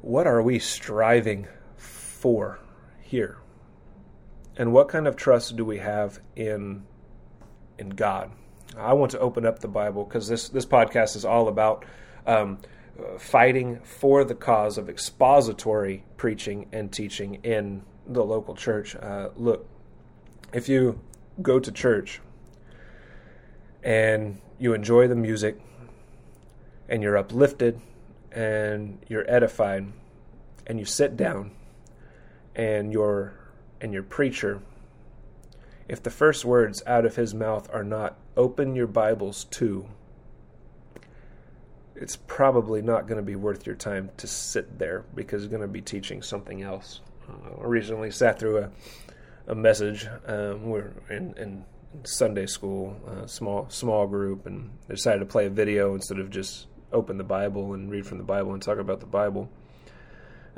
what 0.00 0.26
are 0.26 0.42
we 0.42 0.58
striving 0.58 1.46
for 1.76 2.58
here? 3.00 3.38
And 4.56 4.72
what 4.72 4.88
kind 4.88 5.06
of 5.06 5.14
trust 5.14 5.56
do 5.56 5.64
we 5.64 5.78
have 5.78 6.20
in 6.34 6.84
in 7.78 7.90
God? 7.90 8.32
I 8.76 8.94
want 8.94 9.12
to 9.12 9.20
open 9.20 9.46
up 9.46 9.60
the 9.60 9.68
Bible 9.68 10.04
because 10.04 10.26
this 10.26 10.48
this 10.48 10.66
podcast 10.66 11.14
is 11.14 11.24
all 11.24 11.48
about 11.48 11.84
um, 12.26 12.58
fighting 13.18 13.80
for 13.84 14.24
the 14.24 14.34
cause 14.34 14.78
of 14.78 14.88
expository 14.88 16.04
preaching 16.16 16.66
and 16.72 16.90
teaching 16.90 17.36
in 17.36 17.82
the 18.08 18.24
local 18.24 18.54
church. 18.54 18.96
Uh, 18.96 19.28
look, 19.36 19.66
if 20.52 20.68
you 20.68 20.98
go 21.40 21.60
to 21.60 21.70
church 21.70 22.20
and 23.82 24.40
you 24.58 24.72
enjoy 24.72 25.06
the 25.06 25.14
music 25.14 25.60
and 26.88 27.02
you're 27.02 27.16
uplifted 27.16 27.80
and 28.32 28.98
you're 29.08 29.30
edified 29.30 29.86
and 30.66 30.78
you 30.78 30.84
sit 30.84 31.16
down 31.16 31.50
and 32.54 32.92
your 32.92 33.34
and 33.80 33.92
your 33.92 34.02
preacher 34.02 34.60
if 35.86 36.02
the 36.02 36.10
first 36.10 36.44
words 36.44 36.82
out 36.86 37.06
of 37.06 37.16
his 37.16 37.34
mouth 37.34 37.68
are 37.72 37.84
not 37.84 38.18
open 38.36 38.74
your 38.74 38.86
bibles 38.86 39.44
to 39.44 39.86
it's 41.94 42.16
probably 42.16 42.82
not 42.82 43.06
going 43.06 43.16
to 43.16 43.22
be 43.22 43.36
worth 43.36 43.66
your 43.66 43.76
time 43.76 44.10
to 44.16 44.26
sit 44.26 44.78
there 44.78 45.04
because 45.14 45.42
he's 45.42 45.50
going 45.50 45.62
to 45.62 45.68
be 45.68 45.80
teaching 45.80 46.20
something 46.20 46.62
else 46.62 47.00
recently 47.58 48.10
sat 48.10 48.38
through 48.38 48.58
a 48.58 48.70
a 49.48 49.54
message. 49.54 50.06
Um, 50.26 50.66
we're 50.66 50.92
in, 51.10 51.34
in 51.36 51.64
Sunday 52.04 52.46
school, 52.46 52.96
uh, 53.08 53.26
small 53.26 53.66
small 53.70 54.06
group, 54.06 54.46
and 54.46 54.70
decided 54.88 55.20
to 55.20 55.26
play 55.26 55.46
a 55.46 55.50
video 55.50 55.94
instead 55.94 56.18
of 56.18 56.30
just 56.30 56.66
open 56.92 57.18
the 57.18 57.24
Bible 57.24 57.74
and 57.74 57.90
read 57.90 58.06
from 58.06 58.18
the 58.18 58.24
Bible 58.24 58.52
and 58.52 58.62
talk 58.62 58.78
about 58.78 59.00
the 59.00 59.06
Bible. 59.06 59.50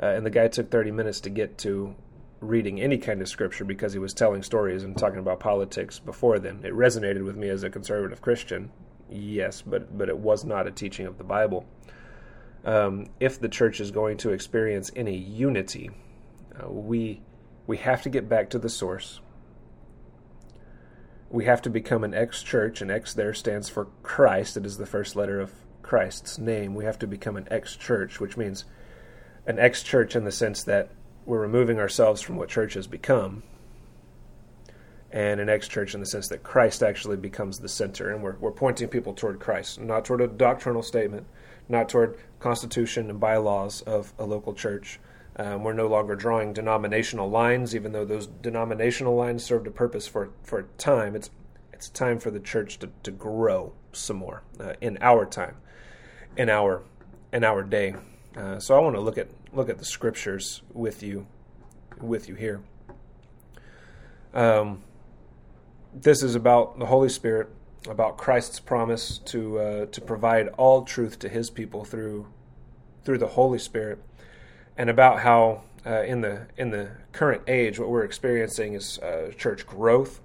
Uh, 0.01 0.07
and 0.07 0.25
the 0.25 0.29
guy 0.29 0.47
took 0.47 0.69
30 0.69 0.91
minutes 0.91 1.21
to 1.21 1.29
get 1.29 1.57
to 1.59 1.95
reading 2.39 2.81
any 2.81 2.97
kind 2.97 3.21
of 3.21 3.29
scripture 3.29 3.63
because 3.63 3.93
he 3.93 3.99
was 3.99 4.13
telling 4.13 4.41
stories 4.41 4.83
and 4.83 4.97
talking 4.97 5.19
about 5.19 5.39
politics 5.39 5.99
before 5.99 6.39
then. 6.39 6.59
It 6.63 6.73
resonated 6.73 7.23
with 7.23 7.35
me 7.35 7.49
as 7.49 7.63
a 7.63 7.69
conservative 7.69 8.21
Christian, 8.21 8.71
yes, 9.09 9.61
but 9.61 9.97
but 9.97 10.09
it 10.09 10.17
was 10.17 10.43
not 10.43 10.67
a 10.67 10.71
teaching 10.71 11.05
of 11.05 11.17
the 11.17 11.23
Bible. 11.23 11.65
Um, 12.65 13.07
if 13.19 13.39
the 13.39 13.49
church 13.49 13.79
is 13.79 13.89
going 13.89 14.17
to 14.17 14.31
experience 14.31 14.91
any 14.95 15.17
unity, 15.17 15.89
uh, 16.59 16.69
we 16.69 17.21
we 17.67 17.77
have 17.77 18.01
to 18.03 18.09
get 18.09 18.27
back 18.27 18.49
to 18.49 18.59
the 18.59 18.69
source. 18.69 19.19
We 21.29 21.45
have 21.45 21.61
to 21.61 21.69
become 21.69 22.03
an 22.03 22.13
ex 22.13 22.43
church, 22.43 22.81
and 22.81 22.91
X 22.91 23.13
there 23.13 23.33
stands 23.33 23.69
for 23.69 23.85
Christ. 24.03 24.57
It 24.57 24.65
is 24.65 24.77
the 24.77 24.85
first 24.85 25.15
letter 25.15 25.39
of 25.39 25.53
Christ's 25.81 26.37
name. 26.37 26.75
We 26.75 26.85
have 26.85 26.99
to 26.99 27.07
become 27.07 27.37
an 27.37 27.47
ex 27.49 27.75
church, 27.75 28.19
which 28.19 28.35
means 28.35 28.65
an 29.45 29.59
ex 29.59 29.83
church 29.83 30.15
in 30.15 30.25
the 30.25 30.31
sense 30.31 30.63
that 30.63 30.91
we're 31.25 31.39
removing 31.39 31.79
ourselves 31.79 32.21
from 32.21 32.35
what 32.35 32.49
church 32.49 32.73
has 32.73 32.87
become, 32.87 33.43
and 35.11 35.39
an 35.39 35.49
ex 35.49 35.67
church 35.67 35.93
in 35.93 35.99
the 35.99 36.05
sense 36.05 36.27
that 36.29 36.43
Christ 36.43 36.83
actually 36.83 37.17
becomes 37.17 37.59
the 37.59 37.69
center, 37.69 38.11
and 38.11 38.23
we're, 38.23 38.35
we're 38.37 38.51
pointing 38.51 38.87
people 38.87 39.13
toward 39.13 39.39
Christ, 39.39 39.79
not 39.79 40.03
toward 40.03 40.21
a 40.21 40.27
doctrinal 40.27 40.83
statement, 40.83 41.27
not 41.69 41.89
toward 41.89 42.17
constitution 42.39 43.09
and 43.09 43.19
bylaws 43.19 43.81
of 43.81 44.13
a 44.19 44.25
local 44.25 44.53
church, 44.53 44.99
um, 45.37 45.63
we're 45.63 45.73
no 45.73 45.87
longer 45.87 46.15
drawing 46.15 46.53
denominational 46.53 47.29
lines, 47.29 47.73
even 47.75 47.93
though 47.93 48.05
those 48.05 48.27
denominational 48.27 49.15
lines 49.15 49.43
served 49.43 49.65
a 49.67 49.71
purpose 49.71 50.07
for, 50.07 50.31
for 50.43 50.63
time. 50.77 51.15
It's 51.15 51.29
it's 51.73 51.89
time 51.89 52.19
for 52.19 52.29
the 52.29 52.39
church 52.39 52.77
to, 52.79 52.89
to 53.01 53.09
grow 53.09 53.73
some 53.91 54.17
more 54.17 54.43
uh, 54.59 54.73
in 54.81 54.99
our 55.01 55.25
time, 55.25 55.55
in 56.37 56.49
our 56.49 56.83
in 57.33 57.43
our 57.43 57.63
day. 57.63 57.95
Uh, 58.35 58.59
so 58.59 58.75
I 58.75 58.79
want 58.79 58.95
to 58.95 59.01
look 59.01 59.17
at 59.17 59.29
look 59.53 59.69
at 59.69 59.79
the 59.79 59.85
scriptures 59.85 60.61
with 60.73 61.01
you 61.01 61.27
with 61.99 62.27
you 62.27 62.35
here. 62.35 62.61
Um, 64.33 64.83
this 65.93 66.23
is 66.23 66.35
about 66.35 66.77
the 66.77 66.85
Holy 66.85 67.09
Spirit, 67.09 67.49
about 67.89 68.17
Christ's 68.17 68.59
promise 68.59 69.17
to 69.25 69.59
uh, 69.59 69.85
to 69.87 70.01
provide 70.01 70.49
all 70.49 70.83
truth 70.83 71.19
to 71.19 71.29
His 71.29 71.49
people 71.49 71.83
through 71.85 72.27
through 73.03 73.17
the 73.17 73.27
Holy 73.27 73.59
Spirit 73.59 74.03
and 74.81 74.89
about 74.89 75.19
how 75.19 75.61
uh, 75.85 76.01
in 76.01 76.21
the 76.21 76.47
in 76.57 76.71
the 76.71 76.89
current 77.11 77.43
age, 77.47 77.77
what 77.77 77.87
we're 77.87 78.03
experiencing 78.03 78.73
is 78.73 78.97
uh, 78.97 79.31
church 79.37 79.67
growth, 79.67 80.21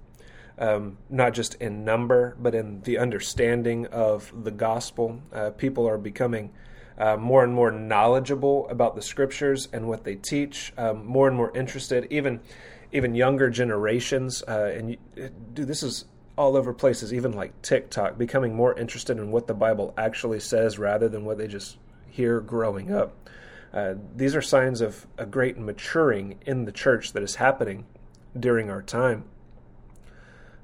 um, 0.57 0.97
not 1.11 1.35
just 1.35 1.53
in 1.61 1.85
number, 1.85 2.35
but 2.39 2.55
in 2.55 2.81
the 2.81 2.97
understanding 2.97 3.85
of 3.87 4.33
the 4.43 4.49
gospel. 4.49 5.21
Uh, 5.31 5.51
people 5.51 5.87
are 5.87 5.99
becoming 5.99 6.51
uh, 6.97 7.15
more 7.17 7.43
and 7.43 7.53
more 7.53 7.69
knowledgeable 7.69 8.67
about 8.69 8.95
the 8.95 9.01
scriptures 9.03 9.67
and 9.71 9.87
what 9.87 10.03
they 10.03 10.15
teach. 10.15 10.73
Um, 10.75 11.05
more 11.05 11.27
and 11.27 11.37
more 11.37 11.55
interested, 11.55 12.07
even 12.09 12.39
even 12.91 13.13
younger 13.13 13.51
generations. 13.51 14.41
Uh, 14.41 14.73
and 14.75 14.97
dude, 15.53 15.67
this 15.67 15.83
is 15.83 16.05
all 16.35 16.57
over 16.57 16.73
places, 16.73 17.13
even 17.13 17.31
like 17.33 17.61
TikTok, 17.61 18.17
becoming 18.17 18.55
more 18.55 18.73
interested 18.73 19.19
in 19.19 19.29
what 19.29 19.45
the 19.45 19.53
Bible 19.53 19.93
actually 19.99 20.39
says 20.39 20.79
rather 20.79 21.07
than 21.07 21.25
what 21.25 21.37
they 21.37 21.47
just 21.47 21.77
hear 22.09 22.39
growing 22.39 22.91
up. 22.91 23.13
Uh, 23.73 23.95
these 24.15 24.35
are 24.35 24.41
signs 24.41 24.81
of 24.81 25.05
a 25.17 25.25
great 25.25 25.57
maturing 25.57 26.39
in 26.45 26.65
the 26.65 26.71
church 26.71 27.13
that 27.13 27.23
is 27.23 27.35
happening 27.35 27.85
during 28.39 28.69
our 28.69 28.81
time. 28.81 29.25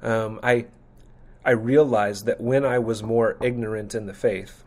Um, 0.01 0.39
I 0.43 0.65
I 1.45 1.51
realized 1.51 2.25
that 2.25 2.39
when 2.39 2.63
I 2.63 2.79
was 2.79 3.03
more 3.03 3.37
ignorant 3.41 3.93
in 3.95 4.05
the 4.05 4.13
faith, 4.13 4.63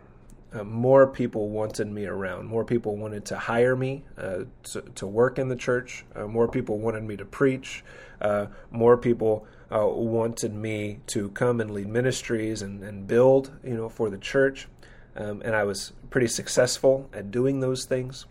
uh, 0.53 0.63
more 0.63 1.07
people 1.07 1.49
wanted 1.49 1.89
me 1.89 2.07
around. 2.07 2.47
More 2.47 2.65
people 2.65 2.97
wanted 2.97 3.25
to 3.27 3.37
hire 3.37 3.75
me 3.75 4.05
uh, 4.19 4.45
to, 4.65 4.83
to 4.83 5.07
work 5.07 5.39
in 5.39 5.49
the 5.49 5.57
church. 5.57 6.05
Uh, 6.15 6.27
more 6.27 6.49
people 6.49 6.79
wanted 6.79 7.03
me 7.03 7.17
to 7.17 7.25
preach. 7.25 7.83
Uh, 8.21 8.47
more 8.71 8.97
people 8.97 9.47
uh, 9.75 9.87
wanted 9.87 10.55
me 10.55 11.01
to 11.09 11.31
come 11.31 11.61
and 11.61 11.71
lead 11.71 11.89
ministries 11.89 12.63
and, 12.63 12.83
and 12.83 13.07
build, 13.07 13.51
you 13.65 13.75
know, 13.75 13.89
for 13.89 14.11
the 14.11 14.19
church 14.19 14.69
um, 15.17 15.43
and 15.45 15.55
I 15.55 15.65
was 15.65 15.93
pretty 16.11 16.29
successful 16.29 17.09
at 17.13 17.31
doing 17.31 17.61
those 17.61 17.85
things. 17.85 18.27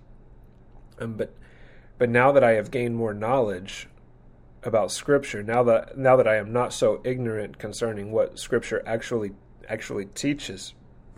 Um, 0.99 1.13
but 1.13 1.33
but 1.97 2.09
now 2.09 2.31
that 2.31 2.43
I 2.43 2.51
have 2.51 2.71
gained 2.71 2.95
more 2.95 3.13
knowledge 3.13 3.87
about 4.63 4.91
Scripture, 4.91 5.43
now 5.43 5.63
that 5.63 5.97
now 5.97 6.15
that 6.15 6.27
I 6.27 6.35
am 6.35 6.53
not 6.53 6.73
so 6.73 7.01
ignorant 7.03 7.57
concerning 7.57 8.11
what 8.11 8.39
Scripture 8.39 8.83
actually 8.85 9.31
actually 9.67 10.05
teaches, 10.05 10.73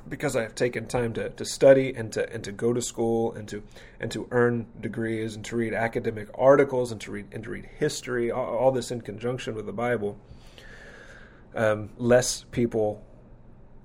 because 0.07 0.35
I 0.35 0.41
have 0.43 0.55
taken 0.55 0.87
time 0.87 1.13
to, 1.13 1.29
to 1.29 1.45
study 1.45 1.93
and 1.93 2.11
to 2.13 2.31
and 2.31 2.43
to 2.43 2.51
go 2.51 2.73
to 2.73 2.81
school 2.81 3.33
and 3.33 3.47
to 3.49 3.61
and 3.99 4.11
to 4.11 4.27
earn 4.31 4.67
degrees 4.79 5.35
and 5.35 5.43
to 5.45 5.57
read 5.57 5.73
academic 5.73 6.29
articles 6.35 6.91
and 6.91 7.01
to 7.01 7.11
read 7.11 7.27
and 7.31 7.43
to 7.43 7.49
read 7.49 7.65
history, 7.77 8.31
all, 8.31 8.57
all 8.57 8.71
this 8.71 8.91
in 8.91 9.01
conjunction 9.01 9.53
with 9.53 9.65
the 9.65 9.73
Bible. 9.73 10.17
Um, 11.55 11.89
less 11.97 12.45
people 12.51 13.03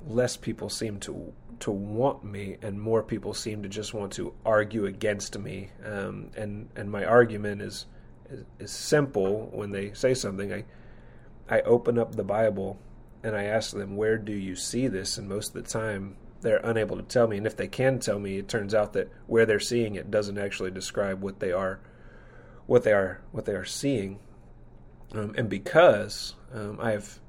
less 0.07 0.37
people 0.37 0.69
seem 0.69 0.99
to 1.01 1.33
to 1.63 1.71
want 1.71 2.25
me, 2.25 2.57
and 2.63 2.81
more 2.81 3.03
people 3.03 3.35
seem 3.35 3.63
to 3.63 3.69
just 3.69 3.95
want 3.95 4.13
to 4.13 4.35
argue 4.45 4.87
against 4.87 5.39
me. 5.39 5.71
Um, 5.85 6.31
and 6.37 6.69
and 6.77 6.91
my 6.91 7.05
argument 7.05 7.63
is, 7.63 7.87
is, 8.31 8.45
is 8.59 8.71
simple 8.71 9.49
when 9.53 9.71
they 9.71 9.93
say 9.93 10.15
something. 10.15 10.53
I 10.53 10.65
I 11.49 11.61
open 11.63 11.99
up 11.99 12.15
the 12.15 12.25
Bible 12.25 12.79
and 13.23 13.37
I 13.37 13.45
ask 13.45 13.73
them, 13.73 13.97
Where 13.97 14.19
do 14.19 14.33
you 14.33 14.57
see 14.57 14.89
this? 14.89 15.19
And 15.19 15.29
most 15.29 15.55
of 15.55 15.65
the 15.65 15.69
time, 15.69 16.17
they're 16.41 16.57
unable 16.59 16.97
to 16.97 17.03
tell 17.03 17.29
me. 17.29 17.37
And 17.37 17.47
if 17.47 17.57
they 17.57 17.69
can 17.69 17.99
tell 17.99 18.19
me, 18.19 18.39
it 18.39 18.49
turns 18.49 18.75
out 18.75 18.93
that 18.95 19.11
where 19.27 19.47
they're 19.47 19.61
seeing 19.61 19.95
it 19.95 20.11
doesn't 20.11 20.39
actually 20.39 20.73
describe 20.73 21.21
what 21.21 21.41
they 21.41 21.53
are, 21.53 21.81
what 22.67 22.83
they 22.83 22.93
are, 22.93 23.21
what 23.31 23.45
they 23.45 23.53
are 23.53 23.65
seeing. 23.65 24.19
Um, 25.13 25.35
and 25.37 25.49
because 25.49 26.35
um, 26.53 26.79
I 26.81 26.93
have 26.93 27.21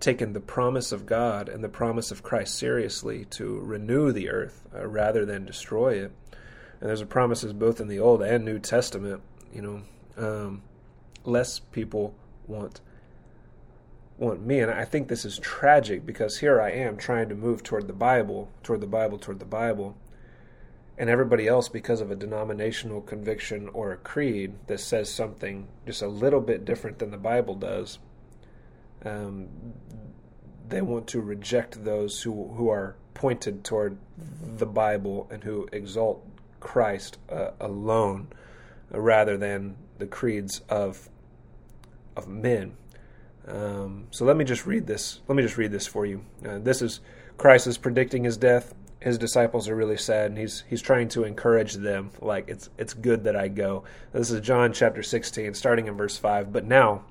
taken 0.00 0.32
the 0.32 0.40
promise 0.40 0.92
of 0.92 1.06
God 1.06 1.48
and 1.48 1.62
the 1.62 1.68
promise 1.68 2.10
of 2.10 2.22
Christ 2.22 2.58
seriously 2.58 3.26
to 3.26 3.58
renew 3.60 4.12
the 4.12 4.30
earth 4.30 4.66
uh, 4.74 4.86
rather 4.86 5.24
than 5.24 5.44
destroy 5.44 5.94
it, 5.94 6.12
and 6.80 6.88
there's 6.88 7.02
a 7.02 7.06
promises 7.06 7.52
both 7.52 7.80
in 7.80 7.88
the 7.88 7.98
Old 7.98 8.22
and 8.22 8.44
New 8.44 8.58
Testament. 8.58 9.22
You 9.52 9.62
know, 9.62 9.82
um, 10.16 10.62
less 11.24 11.58
people 11.58 12.14
want 12.46 12.80
want 14.20 14.44
me. 14.44 14.60
And 14.60 14.70
I 14.70 14.84
think 14.84 15.08
this 15.08 15.24
is 15.24 15.38
tragic 15.38 16.04
because 16.04 16.38
here 16.38 16.60
I 16.60 16.70
am 16.70 16.96
trying 16.96 17.28
to 17.30 17.34
move 17.34 17.62
toward 17.62 17.86
the 17.86 17.94
Bible, 17.94 18.50
toward 18.62 18.80
the 18.80 18.86
Bible, 18.86 19.18
toward 19.18 19.38
the 19.38 19.46
Bible. 19.46 19.96
And 20.98 21.08
everybody 21.08 21.48
else, 21.48 21.70
because 21.70 22.02
of 22.02 22.10
a 22.10 22.16
denominational 22.16 23.00
conviction 23.00 23.70
or 23.72 23.92
a 23.92 23.96
creed 23.96 24.52
that 24.66 24.80
says 24.80 25.10
something 25.10 25.66
just 25.86 26.02
a 26.02 26.08
little 26.08 26.42
bit 26.42 26.66
different 26.66 26.98
than 26.98 27.10
the 27.10 27.16
Bible 27.16 27.54
does, 27.54 27.98
um, 29.04 29.48
they 30.68 30.82
want 30.82 31.06
to 31.08 31.20
reject 31.20 31.84
those 31.84 32.22
who, 32.22 32.48
who 32.54 32.68
are 32.68 32.96
pointed 33.14 33.64
toward 33.64 33.98
the 34.56 34.66
Bible 34.66 35.28
and 35.30 35.44
who 35.44 35.68
exalt 35.72 36.26
Christ 36.60 37.18
uh, 37.28 37.50
alone 37.60 38.28
uh, 38.94 39.00
rather 39.00 39.36
than 39.36 39.76
the 39.98 40.06
creeds 40.06 40.60
of 40.68 41.08
of 42.16 42.28
men. 42.28 42.76
Um, 43.46 44.06
so 44.10 44.24
let 44.24 44.36
me 44.36 44.44
just 44.44 44.66
read 44.66 44.86
this. 44.86 45.20
Let 45.28 45.36
me 45.36 45.42
just 45.42 45.56
read 45.56 45.72
this 45.72 45.86
for 45.86 46.06
you. 46.06 46.24
Uh, 46.46 46.58
this 46.58 46.82
is 46.82 47.00
Christ 47.36 47.66
is 47.66 47.78
predicting 47.78 48.24
his 48.24 48.36
death. 48.36 48.74
His 49.00 49.16
disciples 49.16 49.68
are 49.68 49.74
really 49.76 49.96
sad, 49.96 50.26
and 50.26 50.38
he's 50.38 50.64
he's 50.68 50.82
trying 50.82 51.08
to 51.10 51.24
encourage 51.24 51.74
them. 51.74 52.10
Like 52.20 52.48
it's 52.48 52.68
it's 52.78 52.92
good 52.92 53.24
that 53.24 53.36
I 53.36 53.48
go. 53.48 53.84
This 54.12 54.30
is 54.30 54.40
John 54.40 54.72
chapter 54.72 55.02
sixteen, 55.02 55.54
starting 55.54 55.86
in 55.86 55.96
verse 55.96 56.18
five. 56.18 56.52
But 56.52 56.66
now, 56.66 57.04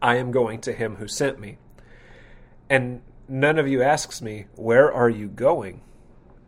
I 0.00 0.16
am 0.16 0.30
going 0.30 0.60
to 0.62 0.72
him 0.72 0.96
who 0.96 1.08
sent 1.08 1.38
me, 1.38 1.58
and 2.68 3.02
none 3.28 3.58
of 3.58 3.68
you 3.68 3.82
asks 3.82 4.20
me, 4.20 4.46
Where 4.54 4.92
are 4.92 5.10
you 5.10 5.28
going? 5.28 5.80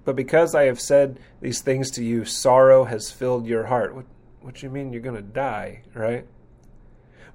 But 0.04 0.16
because 0.16 0.54
I 0.54 0.64
have 0.64 0.80
said 0.80 1.20
these 1.40 1.60
things 1.60 1.90
to 1.92 2.04
you, 2.04 2.24
sorrow 2.24 2.84
has 2.84 3.10
filled 3.10 3.46
your 3.46 3.66
heart. 3.66 3.94
What 3.94 4.06
what 4.40 4.62
you 4.62 4.70
mean 4.70 4.92
you're 4.92 5.02
going 5.02 5.16
to 5.16 5.22
die, 5.22 5.82
right? 5.94 6.26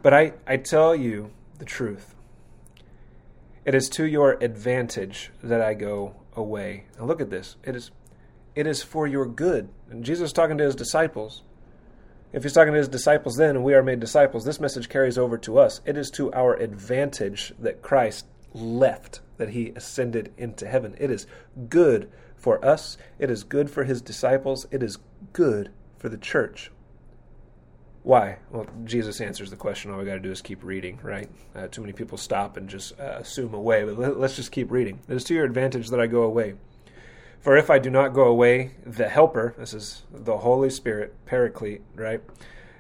But 0.01 0.13
I, 0.13 0.34
I 0.48 0.58
tell 0.58 0.96
you 0.96 1.32
the 1.60 1.65
truth. 1.65 2.15
It 3.65 3.75
is 3.75 3.88
to 3.89 4.05
your 4.05 4.38
advantage 4.43 5.32
that 5.41 5.62
I 5.62 5.74
go 5.74 6.15
away. 6.36 6.86
Now 6.98 7.05
look 7.05 7.22
at 7.22 7.29
this. 7.29 7.55
It 7.63 7.75
is 7.75 7.91
it 8.55 8.67
is 8.67 8.84
for 8.84 9.08
your 9.08 9.25
good. 9.25 9.70
And 9.89 10.03
Jesus 10.03 10.27
is 10.27 10.34
talking 10.34 10.58
to 10.58 10.63
his 10.63 10.75
disciples. 10.75 11.43
If 12.33 12.41
he's 12.41 12.53
talking 12.53 12.73
to 12.73 12.79
his 12.79 12.87
disciples 12.87 13.37
then 13.37 13.55
and 13.55 13.63
we 13.63 13.75
are 13.75 13.83
made 13.83 13.99
disciples, 13.99 14.43
this 14.43 14.59
message 14.59 14.89
carries 14.89 15.19
over 15.19 15.37
to 15.37 15.59
us. 15.59 15.81
It 15.85 15.95
is 15.97 16.09
to 16.11 16.33
our 16.33 16.55
advantage 16.55 17.53
that 17.59 17.83
Christ 17.83 18.25
left, 18.53 19.21
that 19.37 19.49
he 19.49 19.69
ascended 19.75 20.33
into 20.35 20.67
heaven. 20.67 20.95
It 20.97 21.11
is 21.11 21.27
good 21.69 22.11
for 22.35 22.63
us. 22.65 22.97
It 23.19 23.29
is 23.29 23.43
good 23.43 23.69
for 23.69 23.83
his 23.83 24.01
disciples. 24.01 24.65
It 24.71 24.81
is 24.81 24.97
good 25.31 25.71
for 25.97 26.09
the 26.09 26.17
church. 26.17 26.71
Why? 28.01 28.39
Well, 28.51 28.65
Jesus 28.83 29.21
answers 29.21 29.49
the 29.49 29.55
question. 29.55 29.91
All 29.91 29.99
we 29.99 30.05
got 30.05 30.15
to 30.15 30.19
do 30.19 30.31
is 30.31 30.41
keep 30.41 30.63
reading, 30.63 30.99
right? 31.03 31.29
Uh, 31.55 31.67
too 31.67 31.81
many 31.81 31.93
people 31.93 32.17
stop 32.17 32.57
and 32.57 32.67
just 32.67 32.99
uh, 32.99 33.17
assume 33.19 33.53
away, 33.53 33.85
but 33.85 33.97
let, 33.97 34.19
let's 34.19 34.35
just 34.35 34.51
keep 34.51 34.71
reading. 34.71 34.99
It 35.07 35.15
is 35.15 35.23
to 35.25 35.33
your 35.33 35.45
advantage 35.45 35.89
that 35.89 36.01
I 36.01 36.07
go 36.07 36.23
away. 36.23 36.55
For 37.43 37.58
if 37.58 37.69
I 37.69 37.77
do 37.77 37.89
not 37.89 38.13
go 38.13 38.23
away, 38.23 38.71
the 38.86 39.10
Helper, 39.10 39.53
this 39.58 39.73
is 39.73 40.03
the 40.10 40.38
Holy 40.38 40.69
Spirit, 40.69 41.13
Paraclete, 41.25 41.82
right? 41.93 42.21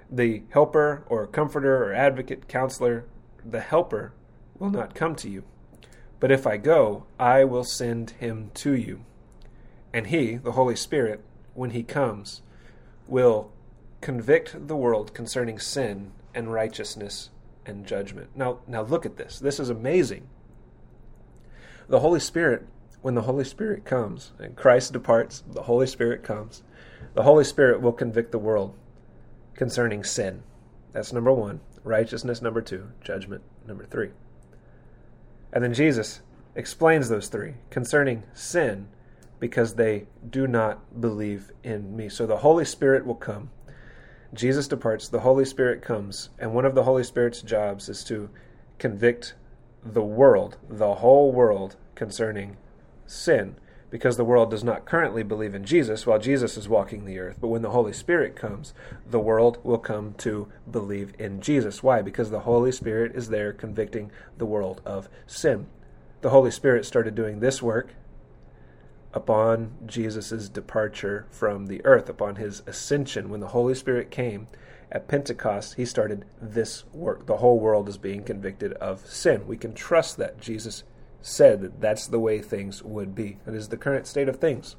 The 0.09 0.43
Helper 0.51 1.03
or 1.07 1.27
Comforter 1.27 1.83
or 1.83 1.93
Advocate, 1.93 2.47
Counselor, 2.47 3.03
the 3.43 3.59
Helper 3.59 4.13
will 4.57 4.69
not 4.69 4.95
come 4.95 5.15
to 5.17 5.29
you. 5.29 5.43
But 6.21 6.31
if 6.31 6.47
I 6.47 6.55
go, 6.55 7.03
I 7.19 7.43
will 7.43 7.65
send 7.65 8.11
him 8.11 8.51
to 8.53 8.73
you. 8.73 9.03
And 9.91 10.07
he, 10.07 10.37
the 10.37 10.53
Holy 10.53 10.77
Spirit, 10.77 11.21
when 11.53 11.71
he 11.71 11.83
comes, 11.83 12.41
will 13.05 13.51
convict 13.99 14.69
the 14.69 14.77
world 14.77 15.13
concerning 15.13 15.59
sin 15.59 16.13
and 16.33 16.53
righteousness 16.53 17.31
and 17.65 17.85
judgment. 17.85 18.29
Now, 18.33 18.59
now 18.65 18.83
look 18.83 19.05
at 19.05 19.17
this. 19.17 19.39
This 19.39 19.59
is 19.59 19.69
amazing. 19.69 20.29
The 21.89 21.99
Holy 21.99 22.21
Spirit, 22.21 22.65
when 23.03 23.13
the 23.13 23.21
Holy 23.21 23.43
Spirit 23.43 23.85
comes 23.85 24.31
and 24.39 24.55
Christ 24.55 24.93
departs, 24.93 25.43
the 25.47 25.61
Holy 25.61 25.85
Spirit 25.85 26.23
comes. 26.23 26.63
The 27.13 27.21
Holy 27.21 27.43
Spirit 27.43 27.81
will 27.81 27.91
convict 27.91 28.31
the 28.31 28.39
world 28.39 28.75
concerning 29.53 30.03
sin. 30.03 30.41
That's 30.91 31.13
number 31.13 31.31
one. 31.31 31.59
Righteousness, 31.83 32.41
number 32.41 32.61
two. 32.61 32.89
Judgment, 33.03 33.43
number 33.67 33.85
three. 33.85 34.09
And 35.51 35.63
then 35.63 35.75
Jesus 35.75 36.21
explains 36.55 37.09
those 37.09 37.27
three 37.27 37.53
concerning 37.69 38.23
sin 38.33 38.87
because 39.39 39.75
they 39.75 40.07
do 40.27 40.47
not 40.47 40.99
believe 40.99 41.51
in 41.63 41.95
me. 41.95 42.09
So 42.09 42.25
the 42.25 42.37
Holy 42.37 42.65
Spirit 42.65 43.05
will 43.05 43.13
come 43.13 43.51
Jesus 44.33 44.67
departs, 44.67 45.09
the 45.09 45.19
Holy 45.19 45.45
Spirit 45.45 45.83
comes, 45.83 46.29
and 46.39 46.53
one 46.53 46.65
of 46.65 46.73
the 46.73 46.83
Holy 46.83 47.03
Spirit's 47.03 47.43
jobs 47.43 47.87
is 47.87 48.03
to 48.05 48.31
convict 48.79 49.35
the 49.83 50.01
world, 50.01 50.57
the 50.67 50.95
whole 50.95 51.31
world, 51.31 51.75
concerning 51.93 52.57
sin, 53.05 53.55
because 53.89 54.17
the 54.17 54.25
world 54.25 54.49
does 54.49 54.63
not 54.63 54.85
currently 54.85 55.21
believe 55.21 55.53
in 55.53 55.63
Jesus 55.63 56.07
while 56.07 56.17
Jesus 56.17 56.57
is 56.57 56.67
walking 56.67 57.05
the 57.05 57.19
earth. 57.19 57.37
But 57.39 57.49
when 57.49 57.61
the 57.61 57.69
Holy 57.69 57.93
Spirit 57.93 58.35
comes, 58.35 58.73
the 59.07 59.19
world 59.19 59.59
will 59.63 59.77
come 59.77 60.15
to 60.19 60.47
believe 60.69 61.13
in 61.19 61.41
Jesus. 61.41 61.83
Why? 61.83 62.01
Because 62.01 62.31
the 62.31 62.39
Holy 62.39 62.71
Spirit 62.71 63.15
is 63.15 63.29
there 63.29 63.53
convicting 63.53 64.11
the 64.37 64.47
world 64.47 64.81
of 64.83 65.09
sin. 65.27 65.67
The 66.21 66.31
Holy 66.31 66.49
Spirit 66.49 66.85
started 66.85 67.13
doing 67.13 67.39
this 67.39 67.61
work 67.61 67.93
upon 69.13 69.75
Jesus' 69.85 70.49
departure 70.49 71.27
from 71.29 71.67
the 71.67 71.85
earth, 71.85 72.09
upon 72.09 72.37
his 72.37 72.63
ascension, 72.65 73.29
when 73.29 73.41
the 73.41 73.49
Holy 73.49 73.75
Spirit 73.75 74.09
came 74.09 74.47
at 74.91 75.07
Pentecost, 75.07 75.75
he 75.75 75.85
started 75.85 76.25
this 76.41 76.85
work. 76.93 77.25
The 77.25 77.37
whole 77.37 77.59
world 77.59 77.87
is 77.89 77.97
being 77.97 78.23
convicted 78.23 78.73
of 78.73 79.05
sin. 79.05 79.47
We 79.47 79.57
can 79.57 79.73
trust 79.73 80.17
that. 80.17 80.39
Jesus 80.39 80.83
said 81.23 81.61
that 81.61 81.81
that's 81.81 82.05
the 82.05 82.19
way 82.19 82.39
things 82.39 82.83
would 82.83 83.15
be. 83.15 83.37
That 83.45 83.55
is 83.55 83.69
the 83.69 83.77
current 83.77 84.05
state 84.05 84.29
of 84.29 84.35
things. 84.35 84.75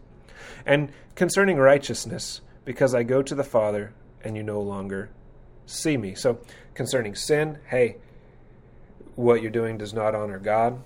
And 0.64 0.92
concerning 1.16 1.57
righteousness, 1.57 2.42
because 2.64 2.94
I 2.94 3.02
go 3.02 3.22
to 3.22 3.35
the 3.35 3.42
Father 3.42 3.92
and 4.22 4.37
you 4.37 4.42
no 4.42 4.61
longer 4.61 5.11
see 5.66 5.96
me. 5.96 6.14
So 6.14 6.38
concerning 6.74 7.14
sin, 7.14 7.59
hey, 7.68 7.96
what 9.16 9.42
you're 9.42 9.50
doing 9.50 9.78
does 9.78 9.94
not 9.94 10.14
honor 10.14 10.38
God, 10.38 10.83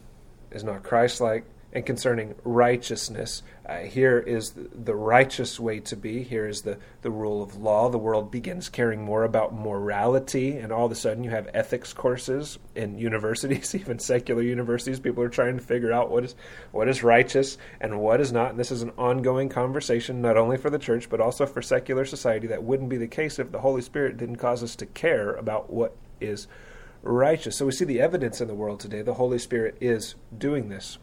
is 0.51 0.65
not 0.65 0.83
Christ 0.83 1.21
like 1.21 1.45
and 1.79 1.87
concerning 1.87 2.35
righteousness. 2.43 3.43
Uh, 3.65 3.79
here 3.79 4.19
is 4.19 4.53
the 4.53 4.95
righteous 4.95 5.61
way 5.61 5.79
to 5.79 5.97
be. 5.97 6.25
Here 6.25 6.49
is 6.49 6.63
the, 6.63 6.77
the 7.03 7.11
rule 7.11 7.41
of 7.41 7.57
law. 7.57 7.89
The 7.89 7.99
world 7.99 8.33
begins 8.33 8.69
caring 8.69 9.05
more 9.05 9.23
about 9.23 9.55
morality, 9.55 10.57
and 10.57 10.73
all 10.73 10.87
of 10.87 10.93
a 10.93 10.97
sudden 10.97 11.23
you 11.23 11.31
have 11.31 11.49
ethics 11.55 11.93
courses 11.93 12.59
in 12.75 12.99
universities, 13.11 13.75
even 13.77 14.01
secular 14.01 14.43
universities. 14.43 14.99
People 14.99 15.23
are 15.23 15.29
trying 15.29 15.57
to 15.57 15.63
figure 15.63 15.93
out 15.93 16.11
what 16.11 16.25
is 16.25 16.35
what 16.73 16.89
is 16.89 17.05
righteous 17.05 17.57
and 17.81 18.01
what 18.01 18.21
is 18.21 18.33
not. 18.33 18.51
And 18.51 18.59
this 18.59 18.73
is 18.73 18.83
an 18.83 18.93
ongoing 18.99 19.49
conversation, 19.49 20.21
not 20.21 20.37
only 20.37 20.57
for 20.57 20.71
the 20.71 20.79
church 20.79 21.09
but 21.09 21.21
also 21.21 21.47
for 21.47 21.63
secular 21.63 22.05
society. 22.05 22.49
That 22.49 22.65
wouldn't 22.65 22.89
be 22.89 22.97
the 22.97 23.07
case 23.07 23.39
if 23.39 23.53
the 23.53 23.61
Holy 23.61 23.83
Spirit 23.83 24.17
didn't 24.17 24.37
cause 24.37 24.65
us 24.65 24.75
to 24.77 24.87
care 24.87 25.33
about 25.35 25.71
what 25.73 25.97
is 26.21 26.49
righteous. 27.03 27.57
So 27.57 27.67
we 27.67 27.73
see 27.73 27.85
the 27.85 28.01
evidence 28.01 28.41
in 28.41 28.49
the 28.49 28.55
world 28.55 28.81
today. 28.81 29.03
The 29.03 29.15
Holy 29.15 29.39
Spirit 29.39 29.77
is 29.81 30.17
doing 30.37 30.69
this 30.69 30.99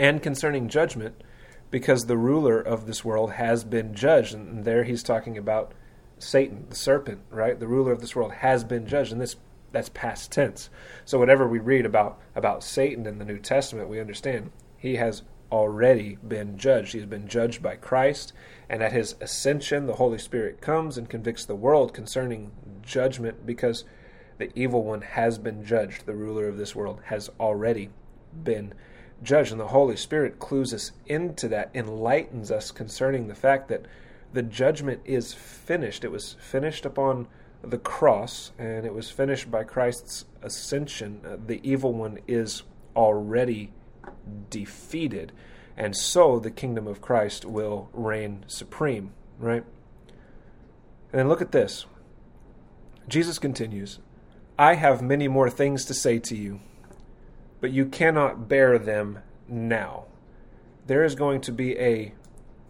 and 0.00 0.22
concerning 0.22 0.68
judgment, 0.68 1.22
because 1.70 2.06
the 2.06 2.16
ruler 2.16 2.58
of 2.58 2.86
this 2.86 3.04
world 3.04 3.32
has 3.32 3.62
been 3.62 3.94
judged. 3.94 4.34
And 4.34 4.64
there 4.64 4.82
he's 4.82 5.04
talking 5.04 5.38
about 5.38 5.72
Satan, 6.18 6.66
the 6.70 6.74
serpent, 6.74 7.20
right? 7.30 7.60
The 7.60 7.68
ruler 7.68 7.92
of 7.92 8.00
this 8.00 8.16
world 8.16 8.32
has 8.32 8.64
been 8.64 8.86
judged, 8.86 9.12
and 9.12 9.20
this 9.20 9.36
that's 9.72 9.90
past 9.90 10.32
tense. 10.32 10.68
So 11.04 11.18
whatever 11.18 11.46
we 11.46 11.60
read 11.60 11.86
about 11.86 12.18
about 12.34 12.64
Satan 12.64 13.06
in 13.06 13.18
the 13.18 13.24
New 13.24 13.38
Testament, 13.38 13.88
we 13.88 14.00
understand 14.00 14.50
he 14.76 14.96
has 14.96 15.22
already 15.52 16.16
been 16.26 16.56
judged. 16.56 16.92
He's 16.92 17.04
been 17.04 17.28
judged 17.28 17.62
by 17.62 17.76
Christ, 17.76 18.32
and 18.68 18.82
at 18.82 18.92
his 18.92 19.16
ascension, 19.20 19.86
the 19.86 19.96
Holy 19.96 20.18
Spirit 20.18 20.60
comes 20.60 20.96
and 20.96 21.08
convicts 21.08 21.44
the 21.44 21.54
world 21.54 21.92
concerning 21.92 22.50
judgment 22.82 23.46
because 23.46 23.84
the 24.38 24.50
evil 24.58 24.82
one 24.82 25.02
has 25.02 25.38
been 25.38 25.64
judged. 25.64 26.06
The 26.06 26.14
ruler 26.14 26.48
of 26.48 26.56
this 26.56 26.74
world 26.74 27.02
has 27.04 27.30
already 27.38 27.90
been 28.42 28.72
judge. 29.22 29.50
And 29.50 29.60
the 29.60 29.68
Holy 29.68 29.96
Spirit 29.96 30.38
clues 30.38 30.72
us 30.72 30.92
into 31.06 31.48
that, 31.48 31.70
enlightens 31.74 32.50
us 32.50 32.70
concerning 32.70 33.28
the 33.28 33.34
fact 33.34 33.68
that 33.68 33.86
the 34.32 34.42
judgment 34.42 35.00
is 35.04 35.32
finished. 35.34 36.04
It 36.04 36.10
was 36.10 36.36
finished 36.40 36.84
upon 36.84 37.26
the 37.62 37.78
cross 37.78 38.52
and 38.58 38.86
it 38.86 38.94
was 38.94 39.10
finished 39.10 39.50
by 39.50 39.64
Christ's 39.64 40.24
ascension, 40.42 41.20
uh, 41.26 41.36
the 41.44 41.60
evil 41.68 41.92
one 41.92 42.18
is 42.26 42.62
already 42.96 43.72
defeated. 44.48 45.32
And 45.76 45.96
so 45.96 46.38
the 46.38 46.50
kingdom 46.50 46.86
of 46.86 47.00
Christ 47.00 47.44
will 47.44 47.88
reign 47.92 48.44
supreme, 48.46 49.12
right? 49.38 49.64
And 51.12 51.18
then 51.18 51.28
look 51.28 51.42
at 51.42 51.52
this. 51.52 51.86
Jesus 53.08 53.38
continues 53.38 53.98
I 54.58 54.74
have 54.74 55.00
many 55.00 55.26
more 55.26 55.48
things 55.48 55.84
to 55.86 55.94
say 55.94 56.18
to 56.18 56.36
you, 56.36 56.60
but 57.60 57.70
you 57.70 57.86
cannot 57.86 58.48
bear 58.48 58.78
them 58.78 59.20
now. 59.48 60.04
There 60.86 61.04
is 61.04 61.14
going 61.14 61.40
to 61.42 61.52
be 61.52 61.78
a 61.78 62.14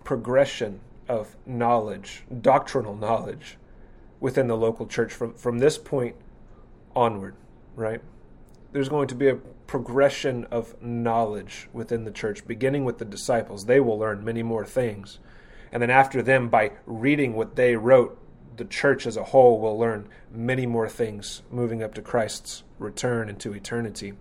progression 0.04 0.80
of 1.08 1.36
knowledge, 1.46 2.24
doctrinal 2.40 2.96
knowledge, 2.96 3.56
within 4.20 4.48
the 4.48 4.56
local 4.56 4.86
church 4.86 5.12
from, 5.12 5.34
from 5.34 5.58
this 5.58 5.78
point 5.78 6.16
onward, 6.94 7.34
right? 7.74 8.00
There's 8.72 8.88
going 8.88 9.08
to 9.08 9.14
be 9.14 9.28
a 9.28 9.36
progression 9.66 10.44
of 10.50 10.80
knowledge 10.82 11.68
within 11.72 12.04
the 12.04 12.10
church, 12.10 12.46
beginning 12.46 12.84
with 12.84 12.98
the 12.98 13.04
disciples. 13.04 13.66
They 13.66 13.80
will 13.80 13.98
learn 13.98 14.24
many 14.24 14.42
more 14.42 14.64
things. 14.64 15.18
And 15.72 15.82
then 15.82 15.90
after 15.90 16.22
them, 16.22 16.48
by 16.48 16.72
reading 16.86 17.34
what 17.34 17.56
they 17.56 17.76
wrote, 17.76 18.18
the 18.56 18.64
church 18.64 19.06
as 19.06 19.16
a 19.16 19.24
whole 19.24 19.60
will 19.60 19.78
learn 19.78 20.08
many 20.30 20.66
more 20.66 20.88
things 20.88 21.42
moving 21.50 21.82
up 21.82 21.94
to 21.94 22.02
Christ's 22.02 22.62
return 22.78 23.28
into 23.28 23.52
eternity. 23.54 24.14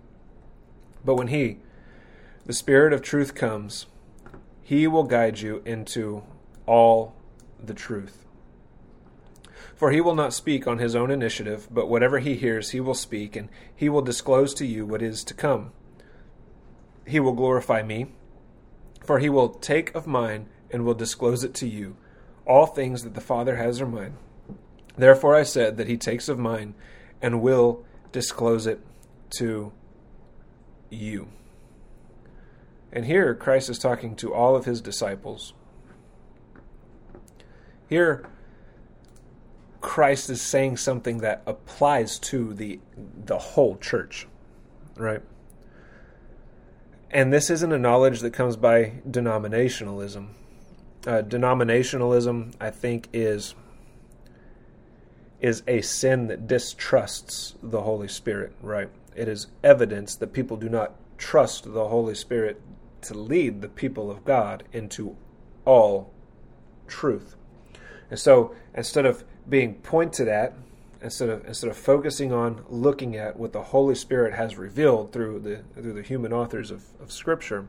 But 1.04 1.14
when 1.14 1.28
He, 1.28 1.58
the 2.46 2.52
Spirit 2.52 2.92
of 2.92 3.02
truth, 3.02 3.34
comes, 3.34 3.86
He 4.62 4.86
will 4.86 5.04
guide 5.04 5.40
you 5.40 5.62
into 5.64 6.22
all 6.66 7.14
the 7.62 7.74
truth. 7.74 8.26
For 9.74 9.90
he 9.90 10.00
will 10.00 10.14
not 10.14 10.34
speak 10.34 10.66
on 10.66 10.78
his 10.78 10.94
own 10.94 11.10
initiative, 11.10 11.66
but 11.70 11.88
whatever 11.88 12.18
he 12.18 12.34
hears, 12.34 12.70
he 12.70 12.80
will 12.80 12.94
speak, 12.94 13.34
and 13.34 13.48
he 13.74 13.88
will 13.88 14.02
disclose 14.02 14.52
to 14.54 14.66
you 14.66 14.84
what 14.84 15.00
is 15.00 15.24
to 15.24 15.34
come. 15.34 15.72
He 17.06 17.18
will 17.18 17.32
glorify 17.32 17.82
me, 17.82 18.08
for 19.02 19.18
he 19.18 19.30
will 19.30 19.48
take 19.48 19.94
of 19.94 20.06
mine 20.06 20.50
and 20.70 20.84
will 20.84 20.94
disclose 20.94 21.44
it 21.44 21.54
to 21.54 21.66
you. 21.66 21.96
All 22.46 22.66
things 22.66 23.04
that 23.04 23.14
the 23.14 23.20
Father 23.20 23.56
has 23.56 23.80
are 23.80 23.86
mine. 23.86 24.18
Therefore 24.98 25.34
I 25.34 25.44
said 25.44 25.78
that 25.78 25.88
he 25.88 25.96
takes 25.96 26.28
of 26.28 26.38
mine 26.38 26.74
and 27.22 27.40
will 27.40 27.84
disclose 28.12 28.66
it 28.66 28.80
to 29.30 29.72
you. 30.90 31.28
And 32.92 33.06
here 33.06 33.34
Christ 33.34 33.70
is 33.70 33.78
talking 33.78 34.16
to 34.16 34.34
all 34.34 34.56
of 34.56 34.64
his 34.64 34.80
disciples. 34.80 35.54
Here, 37.88 38.28
Christ 39.80 40.30
is 40.30 40.42
saying 40.42 40.76
something 40.76 41.18
that 41.18 41.42
applies 41.46 42.18
to 42.20 42.52
the 42.52 42.80
the 43.24 43.38
whole 43.38 43.76
church, 43.76 44.26
right? 44.96 45.22
And 47.10 47.32
this 47.32 47.50
isn't 47.50 47.72
a 47.72 47.78
knowledge 47.78 48.20
that 48.20 48.32
comes 48.32 48.56
by 48.56 49.00
denominationalism. 49.08 50.28
Uh, 51.06 51.22
denominationalism, 51.22 52.54
I 52.60 52.70
think, 52.70 53.08
is 53.12 53.54
is 55.40 55.62
a 55.66 55.80
sin 55.80 56.26
that 56.26 56.46
distrusts 56.46 57.54
the 57.62 57.80
Holy 57.80 58.08
Spirit, 58.08 58.52
right? 58.60 58.90
It 59.16 59.28
is 59.28 59.48
evidence 59.62 60.14
that 60.16 60.32
people 60.32 60.56
do 60.56 60.68
not 60.68 60.94
trust 61.18 61.72
the 61.72 61.88
Holy 61.88 62.14
Spirit 62.14 62.60
to 63.02 63.14
lead 63.14 63.60
the 63.60 63.68
people 63.68 64.10
of 64.10 64.24
God 64.24 64.64
into 64.72 65.16
all 65.64 66.12
truth. 66.86 67.36
And 68.10 68.18
so 68.18 68.54
instead 68.74 69.06
of 69.06 69.24
being 69.48 69.74
pointed 69.74 70.28
at 70.28 70.54
instead 71.02 71.30
of 71.30 71.46
instead 71.46 71.70
of 71.70 71.76
focusing 71.76 72.32
on 72.32 72.64
looking 72.68 73.16
at 73.16 73.38
what 73.38 73.52
the 73.52 73.62
Holy 73.62 73.94
Spirit 73.94 74.34
has 74.34 74.56
revealed 74.56 75.12
through 75.12 75.40
the 75.40 75.62
through 75.80 75.94
the 75.94 76.02
human 76.02 76.32
authors 76.32 76.70
of, 76.70 76.84
of 77.00 77.10
Scripture, 77.10 77.66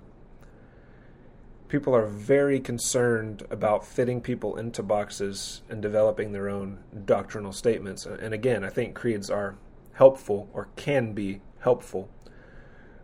people 1.67 1.95
are 1.95 2.05
very 2.05 2.59
concerned 2.59 3.43
about 3.49 3.85
fitting 3.85 4.21
people 4.21 4.57
into 4.57 4.83
boxes 4.83 5.61
and 5.69 5.81
developing 5.81 6.31
their 6.31 6.49
own 6.49 6.79
doctrinal 7.05 7.53
statements. 7.53 8.05
And 8.05 8.33
again, 8.33 8.63
I 8.63 8.69
think 8.69 8.95
creeds 8.95 9.29
are 9.29 9.55
helpful 10.01 10.49
or 10.51 10.67
can 10.75 11.13
be 11.13 11.41
helpful, 11.59 12.09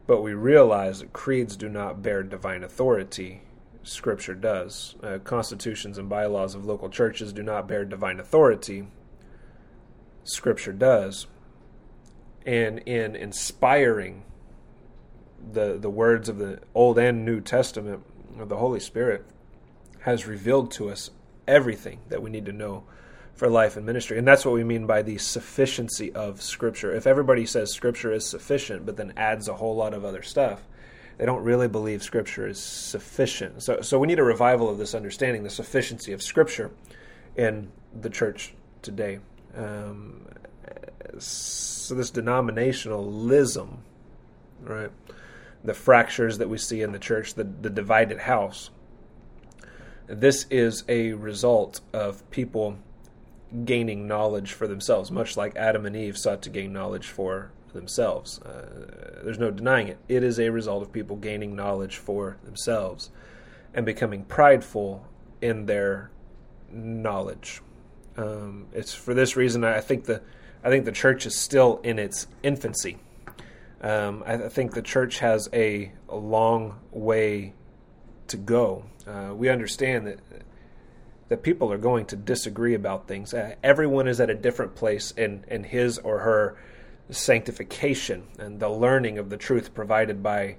but 0.07 0.23
we 0.23 0.33
realize 0.33 0.99
that 0.99 1.13
creeds 1.13 1.55
do 1.55 1.69
not 1.69 2.01
bear 2.01 2.23
divine 2.23 2.63
authority 2.63 3.41
Scripture 3.87 4.35
does. 4.35 4.95
Uh, 5.01 5.19
constitutions 5.19 5.97
and 5.97 6.09
bylaws 6.09 6.55
of 6.55 6.65
local 6.65 6.89
churches 6.89 7.31
do 7.31 7.41
not 7.41 7.67
bear 7.67 7.85
divine 7.85 8.19
authority. 8.19 8.87
Scripture 10.23 10.73
does. 10.73 11.27
And 12.45 12.79
in 12.79 13.15
inspiring 13.15 14.23
the 15.53 15.77
the 15.77 15.89
words 15.89 16.27
of 16.27 16.37
the 16.37 16.59
Old 16.73 16.97
and 16.97 17.23
New 17.23 17.39
Testament, 17.39 18.03
the 18.49 18.57
Holy 18.57 18.79
Spirit 18.79 19.25
has 20.01 20.25
revealed 20.25 20.71
to 20.71 20.89
us 20.89 21.11
everything 21.47 21.99
that 22.09 22.21
we 22.21 22.29
need 22.29 22.45
to 22.45 22.51
know 22.51 22.83
for 23.37 23.47
life 23.47 23.77
and 23.77 23.85
ministry. 23.85 24.17
And 24.17 24.27
that's 24.27 24.43
what 24.43 24.55
we 24.55 24.63
mean 24.63 24.87
by 24.87 25.03
the 25.03 25.17
sufficiency 25.19 26.11
of 26.13 26.41
Scripture. 26.41 26.93
If 26.93 27.05
everybody 27.05 27.45
says 27.45 27.71
Scripture 27.71 28.11
is 28.11 28.25
sufficient, 28.25 28.85
but 28.85 28.97
then 28.97 29.13
adds 29.15 29.47
a 29.47 29.53
whole 29.53 29.75
lot 29.75 29.93
of 29.93 30.03
other 30.03 30.23
stuff, 30.23 30.63
they 31.17 31.25
don't 31.25 31.43
really 31.43 31.67
believe 31.67 32.01
Scripture 32.01 32.47
is 32.47 32.59
sufficient. 32.59 33.61
So, 33.61 33.81
so 33.81 33.99
we 33.99 34.07
need 34.07 34.19
a 34.19 34.23
revival 34.23 34.69
of 34.69 34.79
this 34.79 34.95
understanding, 34.95 35.43
the 35.43 35.49
sufficiency 35.51 36.13
of 36.13 36.21
Scripture 36.21 36.71
in 37.35 37.71
the 37.99 38.09
church 38.09 38.55
today. 38.81 39.19
Um, 39.55 40.25
so 41.19 41.95
this 41.95 42.11
denominationalism, 42.11 43.77
right? 44.61 44.91
The 45.63 45.73
fractures 45.73 46.39
that 46.39 46.49
we 46.49 46.57
see 46.57 46.81
in 46.81 46.91
the 46.91 46.99
church, 46.99 47.35
the, 47.35 47.43
the 47.43 47.69
divided 47.69 48.19
house. 48.19 48.71
This 50.07 50.45
is 50.49 50.83
a 50.87 51.13
result 51.13 51.81
of 51.93 52.29
people 52.31 52.77
gaining 53.65 54.07
knowledge 54.07 54.53
for 54.53 54.67
themselves, 54.67 55.11
much 55.11 55.37
like 55.37 55.55
Adam 55.55 55.85
and 55.85 55.95
Eve 55.95 56.17
sought 56.17 56.41
to 56.43 56.49
gain 56.49 56.73
knowledge 56.73 57.07
for 57.07 57.51
themselves. 57.73 58.39
Uh, 58.39 59.21
there's 59.23 59.39
no 59.39 59.51
denying 59.51 59.87
it. 59.87 59.97
It 60.07 60.23
is 60.23 60.39
a 60.39 60.49
result 60.49 60.83
of 60.83 60.91
people 60.91 61.15
gaining 61.15 61.55
knowledge 61.55 61.97
for 61.97 62.37
themselves 62.43 63.09
and 63.73 63.85
becoming 63.85 64.25
prideful 64.25 65.05
in 65.41 65.65
their 65.65 66.11
knowledge. 66.69 67.61
Um, 68.17 68.67
it's 68.73 68.93
for 68.93 69.13
this 69.13 69.35
reason 69.35 69.63
I 69.63 69.81
think 69.81 70.05
the 70.05 70.21
I 70.63 70.69
think 70.69 70.85
the 70.85 70.91
church 70.91 71.25
is 71.25 71.35
still 71.35 71.79
in 71.83 71.99
its 71.99 72.27
infancy. 72.41 72.97
Um, 73.79 74.23
I, 74.25 74.33
I, 74.33 74.49
think 74.49 74.73
the 74.73 74.81
church 74.81 75.19
has 75.19 75.47
a, 75.53 75.91
a 76.09 76.15
long 76.15 76.79
way 76.91 77.53
to 78.27 78.37
go. 78.37 78.85
Uh, 79.05 79.33
we 79.35 79.49
understand 79.49 80.07
that 80.07 80.19
that 81.29 81.43
people 81.43 81.71
are 81.71 81.77
going 81.77 82.05
to 82.05 82.15
disagree 82.15 82.73
about 82.73 83.07
things. 83.07 83.33
Uh, 83.33 83.55
everyone 83.63 84.07
is 84.07 84.19
at 84.19 84.29
a 84.29 84.35
different 84.35 84.75
place 84.75 85.11
in 85.11 85.43
in 85.47 85.63
his 85.63 85.97
or 85.99 86.19
her 86.19 86.57
sanctification 87.09 88.27
and 88.37 88.59
the 88.59 88.69
learning 88.69 89.17
of 89.17 89.29
the 89.29 89.37
truth 89.37 89.73
provided 89.73 90.21
by 90.21 90.57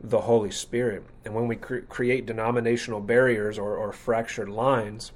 the 0.00 0.22
Holy 0.22 0.50
Spirit. 0.50 1.04
And 1.24 1.34
when 1.34 1.46
we 1.46 1.56
cre- 1.56 1.80
create 1.88 2.26
denominational 2.26 3.00
barriers 3.00 3.58
or, 3.58 3.76
or 3.76 3.92
fractured 3.92 4.48
lines 4.48 5.12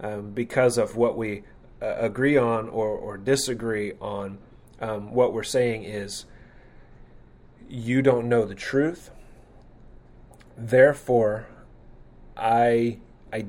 um, 0.00 0.30
because 0.30 0.78
of 0.78 0.96
what 0.96 1.16
we 1.16 1.42
uh, 1.82 1.96
agree 1.98 2.36
on 2.36 2.68
or, 2.68 2.88
or 2.88 3.18
disagree 3.18 3.92
on, 4.00 4.38
um, 4.80 5.12
what 5.12 5.32
we're 5.32 5.42
saying 5.42 5.84
is 5.84 6.24
you 7.68 8.02
don't 8.02 8.28
know 8.28 8.44
the 8.44 8.54
truth. 8.54 9.10
Therefore, 10.56 11.46
I 12.36 12.98
I 13.32 13.46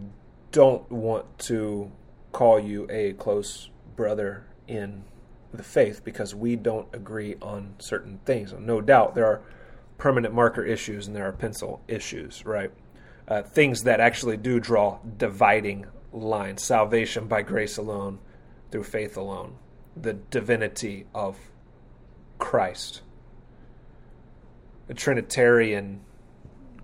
don't 0.55 0.89
want 0.89 1.37
to 1.37 1.91
call 2.31 2.57
you 2.57 2.87
a 2.89 3.11
close 3.11 3.69
brother 3.97 4.45
in 4.69 5.03
the 5.51 5.63
faith 5.63 6.01
because 6.05 6.33
we 6.33 6.55
don't 6.55 6.87
agree 6.93 7.35
on 7.41 7.75
certain 7.79 8.19
things. 8.23 8.53
No 8.57 8.79
doubt 8.79 9.15
there 9.15 9.25
are 9.25 9.41
permanent 9.97 10.33
marker 10.33 10.63
issues 10.63 11.07
and 11.07 11.15
there 11.15 11.27
are 11.27 11.33
pencil 11.33 11.81
issues, 11.89 12.45
right? 12.45 12.71
Uh, 13.27 13.41
things 13.41 13.83
that 13.83 13.99
actually 13.99 14.37
do 14.37 14.57
draw 14.61 14.97
dividing 15.17 15.87
lines. 16.13 16.63
Salvation 16.63 17.27
by 17.27 17.41
grace 17.41 17.75
alone, 17.75 18.19
through 18.71 18.85
faith 18.85 19.17
alone. 19.17 19.57
The 19.97 20.13
divinity 20.13 21.05
of 21.13 21.37
Christ. 22.39 23.01
A 24.87 24.93
Trinitarian 24.93 25.99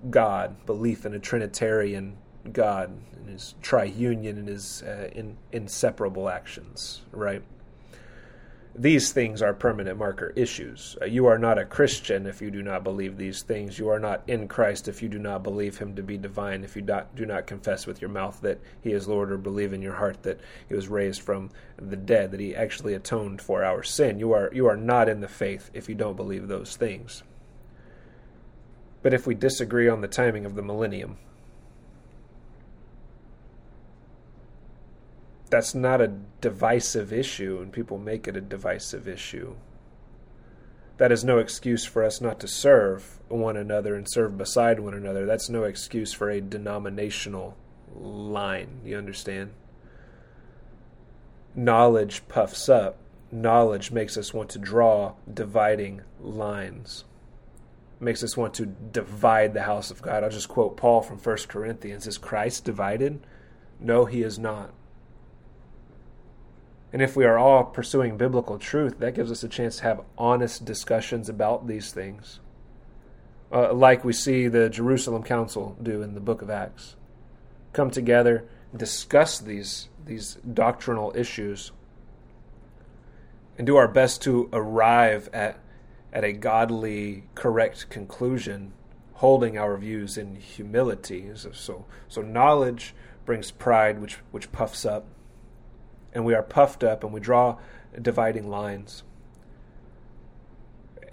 God, 0.10 0.66
belief 0.66 1.06
in 1.06 1.14
a 1.14 1.20
Trinitarian 1.20 2.18
God 2.52 2.98
and 3.16 3.30
his 3.30 3.56
triunion 3.62 4.38
and 4.38 4.48
his 4.48 4.84
uh, 4.84 5.10
in, 5.14 5.38
inseparable 5.52 6.30
actions, 6.30 7.02
right? 7.12 7.44
these 8.74 9.12
things 9.12 9.42
are 9.42 9.54
permanent 9.54 9.98
marker 9.98 10.32
issues. 10.36 10.96
Uh, 11.02 11.06
you 11.06 11.26
are 11.26 11.38
not 11.38 11.58
a 11.58 11.66
Christian 11.66 12.26
if 12.26 12.42
you 12.42 12.50
do 12.50 12.62
not 12.62 12.84
believe 12.84 13.18
these 13.18 13.44
things. 13.44 13.78
You 13.78 13.90
are 13.90 14.00
not 14.00 14.24
in 14.28 14.48
Christ 14.48 14.88
if 14.88 15.02
you 15.02 15.10
do 15.10 15.20
not 15.20 15.44
believe 15.44 15.78
him 15.78 15.96
to 15.96 16.04
be 16.04 16.18
divine, 16.18 16.64
if 16.64 16.76
you 16.76 16.82
do 16.82 17.26
not 17.26 17.48
confess 17.48 17.86
with 17.86 18.02
your 18.02 18.10
mouth 18.10 18.40
that 18.42 18.60
he 18.82 18.92
is 18.94 19.08
Lord 19.08 19.32
or 19.32 19.38
believe 19.38 19.74
in 19.74 19.82
your 19.82 19.96
heart 19.96 20.24
that 20.24 20.40
he 20.70 20.76
was 20.76 20.88
raised 20.88 21.22
from 21.22 21.50
the 21.78 21.98
dead, 21.98 22.32
that 22.32 22.40
he 22.40 22.56
actually 22.56 22.94
atoned 22.94 23.42
for 23.42 23.64
our 23.64 23.84
sin. 23.84 24.20
You 24.20 24.32
are 24.32 24.50
you 24.54 24.68
are 24.68 24.78
not 24.78 25.10
in 25.10 25.20
the 25.20 25.28
faith 25.28 25.70
if 25.74 25.90
you 25.90 25.96
don't 25.96 26.16
believe 26.16 26.48
those 26.48 26.78
things. 26.78 27.24
But 29.02 29.14
if 29.14 29.28
we 29.28 29.36
disagree 29.36 29.90
on 29.90 30.02
the 30.02 30.08
timing 30.08 30.46
of 30.46 30.56
the 30.56 30.62
millennium, 30.62 31.18
that's 35.52 35.76
not 35.76 36.02
a 36.02 36.14
divisive 36.40 37.14
issue, 37.14 37.60
and 37.62 37.72
people 37.72 37.98
make 37.98 38.28
it 38.28 38.38
a 38.38 38.42
divisive 38.42 39.08
issue. 39.08 39.56
That 40.98 41.12
is 41.12 41.24
no 41.24 41.40
excuse 41.40 41.84
for 41.84 42.04
us 42.04 42.22
not 42.22 42.40
to 42.40 42.48
serve 42.48 43.20
one 43.28 43.58
another 43.58 43.96
and 43.96 44.08
serve 44.10 44.38
beside 44.38 44.80
one 44.80 44.94
another. 44.94 45.26
That's 45.26 45.50
no 45.50 45.64
excuse 45.64 46.14
for 46.14 46.30
a 46.30 46.40
denominational 46.40 47.58
line. 47.94 48.80
You 48.86 48.98
understand? 48.98 49.52
Knowledge 51.54 52.28
puffs 52.28 52.70
up. 52.70 52.98
Knowledge 53.32 53.92
makes 53.92 54.18
us 54.18 54.34
want 54.34 54.50
to 54.52 54.60
draw 54.60 55.16
dividing 55.32 56.02
lines. 56.20 57.04
Makes 58.00 58.24
us 58.24 58.38
want 58.38 58.54
to 58.56 58.66
divide 58.66 59.54
the 59.54 59.64
house 59.64 59.92
of 59.92 60.02
God. 60.02 60.24
I'll 60.24 60.30
just 60.30 60.50
quote 60.50 60.78
Paul 60.78 61.02
from 61.02 61.18
1 61.18 61.38
Corinthians. 61.48 62.08
Is 62.08 62.18
Christ 62.18 62.64
divided? 62.64 63.26
No, 63.80 64.06
he 64.06 64.22
is 64.24 64.40
not. 64.40 64.74
And 66.94 67.02
if 67.02 67.16
we 67.16 67.26
are 67.26 67.38
all 67.38 67.64
pursuing 67.64 68.18
biblical 68.18 68.58
truth, 68.58 69.00
that 69.00 69.16
gives 69.16 69.32
us 69.32 69.44
a 69.44 69.48
chance 69.48 69.78
to 69.78 69.84
have 69.84 70.02
honest 70.18 70.66
discussions 70.66 71.30
about 71.30 71.68
these 71.68 71.92
things, 71.92 72.40
uh, 73.52 73.74
like 73.74 74.04
we 74.04 74.14
see 74.14 74.48
the 74.48 74.70
Jerusalem 74.70 75.24
Council 75.24 75.78
do 75.82 76.02
in 76.02 76.14
the 76.16 76.20
book 76.20 76.42
of 76.42 76.50
Acts. 76.50 76.96
Come 77.72 77.92
together, 77.92 78.46
discuss 78.76 79.40
these, 79.40 79.88
these 80.06 80.38
doctrinal 80.54 81.14
issues, 81.16 81.72
and 83.58 83.66
do 83.66 83.78
our 83.78 83.88
best 83.88 84.22
to 84.24 84.50
arrive 84.52 85.30
at, 85.32 85.60
at 86.12 86.26
a 86.26 86.34
godly, 86.34 87.24
correct 87.36 87.90
conclusion, 87.90 88.74
holding 89.14 89.58
our 89.58 89.78
views 89.78 90.18
in 90.18 90.36
humility. 90.36 91.30
So, 91.36 91.86
so 92.10 92.22
knowledge 92.22 92.94
brings 93.26 93.52
pride, 93.52 94.00
which, 94.02 94.18
which 94.32 94.52
puffs 94.52 94.86
up 94.86 95.06
and 96.14 96.26
we 96.26 96.34
are 96.34 96.44
puffed 96.44 96.84
up 96.84 97.04
and 97.04 97.14
we 97.14 97.20
draw 97.20 97.58
dividing 98.00 98.50
lines. 98.50 99.04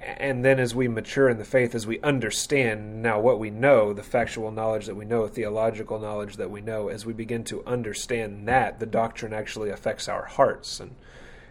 And 0.01 0.45
then, 0.45 0.61
as 0.61 0.75
we 0.75 0.87
mature 0.87 1.29
in 1.29 1.39
the 1.39 1.45
faith, 1.45 1.75
as 1.75 1.87
we 1.87 2.01
understand 2.01 3.03
now 3.03 3.19
what 3.21 3.41
we 3.41 3.51
know, 3.51 3.93
the 3.93 4.03
factual 4.03 4.53
knowledge 4.53 4.87
that 4.87 4.95
we 4.95 5.05
know, 5.05 5.27
theological 5.27 5.99
knowledge 5.99 6.37
that 6.37 6.51
we 6.51 6.61
know, 6.61 6.89
as 6.89 7.05
we 7.05 7.13
begin 7.13 7.43
to 7.45 7.65
understand 7.67 8.47
that, 8.47 8.79
the 8.79 8.87
doctrine 8.87 9.33
actually 9.33 9.71
affects 9.71 10.09
our 10.09 10.25
hearts, 10.25 10.79
and, 10.79 10.95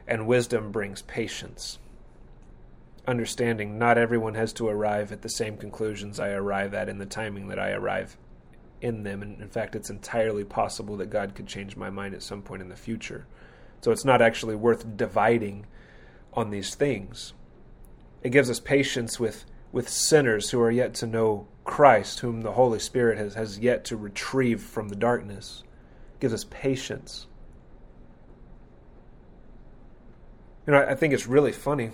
and 0.07 0.27
wisdom 0.27 0.71
brings 0.71 1.01
patience. 1.01 1.77
Understanding 3.05 3.77
not 3.77 3.97
everyone 3.97 4.35
has 4.35 4.53
to 4.53 4.69
arrive 4.69 5.11
at 5.11 5.23
the 5.23 5.29
same 5.29 5.57
conclusions 5.57 6.19
I 6.19 6.29
arrive 6.29 6.73
at 6.73 6.89
in 6.89 6.99
the 6.99 7.05
timing 7.05 7.49
that 7.49 7.59
I 7.59 7.71
arrive 7.71 8.17
in 8.81 9.03
them. 9.03 9.21
And 9.21 9.41
in 9.41 9.49
fact, 9.49 9.75
it's 9.75 9.89
entirely 9.89 10.43
possible 10.43 10.97
that 10.97 11.09
God 11.09 11.35
could 11.35 11.47
change 11.47 11.75
my 11.75 11.89
mind 11.89 12.13
at 12.13 12.23
some 12.23 12.41
point 12.41 12.61
in 12.61 12.69
the 12.69 12.75
future. 12.75 13.25
So 13.81 13.91
it's 13.91 14.05
not 14.05 14.21
actually 14.21 14.55
worth 14.55 14.97
dividing 14.97 15.65
on 16.33 16.49
these 16.49 16.75
things. 16.75 17.33
It 18.23 18.29
gives 18.29 18.49
us 18.49 18.59
patience 18.59 19.19
with, 19.19 19.45
with 19.71 19.89
sinners 19.89 20.49
who 20.49 20.61
are 20.61 20.71
yet 20.71 20.93
to 20.95 21.07
know 21.07 21.47
Christ, 21.63 22.19
whom 22.19 22.41
the 22.41 22.53
Holy 22.53 22.79
Spirit 22.79 23.17
has, 23.17 23.35
has 23.35 23.59
yet 23.59 23.85
to 23.85 23.97
retrieve 23.97 24.61
from 24.61 24.89
the 24.89 24.95
darkness. 24.95 25.63
It 26.15 26.19
gives 26.21 26.33
us 26.33 26.45
patience. 26.49 27.27
You 30.65 30.73
know, 30.73 30.79
I, 30.79 30.91
I 30.91 30.95
think 30.95 31.13
it's 31.13 31.27
really 31.27 31.51
funny 31.51 31.91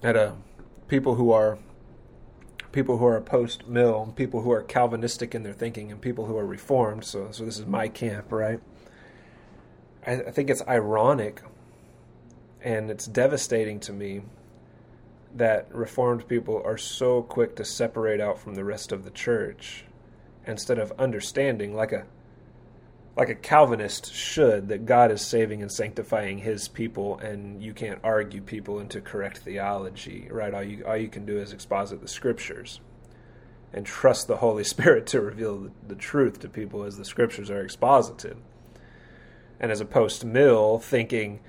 that 0.00 0.16
uh, 0.16 0.32
people 0.88 1.14
who 1.14 1.32
are 1.32 1.58
people 2.72 2.98
who 2.98 3.06
are 3.06 3.20
post 3.20 3.68
mill, 3.68 4.12
people 4.16 4.42
who 4.42 4.50
are 4.50 4.62
Calvinistic 4.62 5.34
in 5.34 5.42
their 5.42 5.52
thinking, 5.52 5.92
and 5.92 6.00
people 6.00 6.26
who 6.26 6.36
are 6.36 6.46
reformed. 6.46 7.04
So, 7.04 7.28
so 7.30 7.44
this 7.44 7.58
is 7.58 7.66
my 7.66 7.88
camp, 7.88 8.32
right? 8.32 8.60
I, 10.06 10.12
I 10.12 10.30
think 10.30 10.50
it's 10.50 10.62
ironic 10.66 11.42
and 12.62 12.90
it's 12.90 13.06
devastating 13.06 13.80
to 13.80 13.92
me 13.92 14.22
that 15.34 15.74
reformed 15.74 16.28
people 16.28 16.62
are 16.64 16.76
so 16.76 17.22
quick 17.22 17.56
to 17.56 17.64
separate 17.64 18.20
out 18.20 18.38
from 18.38 18.54
the 18.54 18.64
rest 18.64 18.92
of 18.92 19.04
the 19.04 19.10
church 19.10 19.84
instead 20.46 20.78
of 20.78 20.92
understanding 20.98 21.74
like 21.74 21.92
a 21.92 22.06
like 23.16 23.28
a 23.28 23.34
Calvinist 23.34 24.14
should 24.14 24.68
that 24.68 24.86
God 24.86 25.10
is 25.10 25.20
saving 25.20 25.60
and 25.60 25.70
sanctifying 25.70 26.38
his 26.38 26.68
people 26.68 27.18
and 27.18 27.62
you 27.62 27.74
can't 27.74 28.00
argue 28.02 28.40
people 28.40 28.78
into 28.78 29.00
correct 29.00 29.38
theology, 29.38 30.28
right? 30.30 30.54
All 30.54 30.62
you 30.62 30.84
all 30.86 30.96
you 30.96 31.08
can 31.08 31.26
do 31.26 31.38
is 31.38 31.52
exposit 31.52 32.00
the 32.00 32.08
scriptures 32.08 32.80
and 33.72 33.84
trust 33.84 34.28
the 34.28 34.38
Holy 34.38 34.64
Spirit 34.74 35.06
to 35.08 35.20
reveal 35.20 35.58
the, 35.58 35.70
the 35.88 35.94
truth 35.94 36.40
to 36.40 36.48
people 36.48 36.84
as 36.84 36.96
the 36.96 37.04
scriptures 37.04 37.50
are 37.50 37.60
exposited. 37.60 38.36
And 39.60 39.70
as 39.70 39.80
a 39.80 39.84
post 39.84 40.24
mill 40.24 40.78
thinking, 40.78 41.40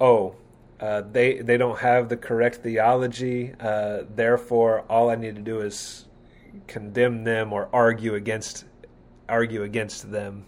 oh, 0.00 0.36
uh, 0.78 1.02
they 1.02 1.40
they 1.40 1.56
don't 1.56 1.80
have 1.80 2.08
the 2.08 2.16
correct 2.16 2.56
theology, 2.58 3.52
uh, 3.58 4.04
therefore 4.14 4.82
all 4.88 5.10
I 5.10 5.16
need 5.16 5.34
to 5.34 5.42
do 5.42 5.60
is 5.60 6.06
condemn 6.68 7.24
them 7.24 7.52
or 7.52 7.68
argue 7.72 8.14
against 8.14 8.64
argue 9.28 9.64
against 9.64 10.10
them 10.12 10.46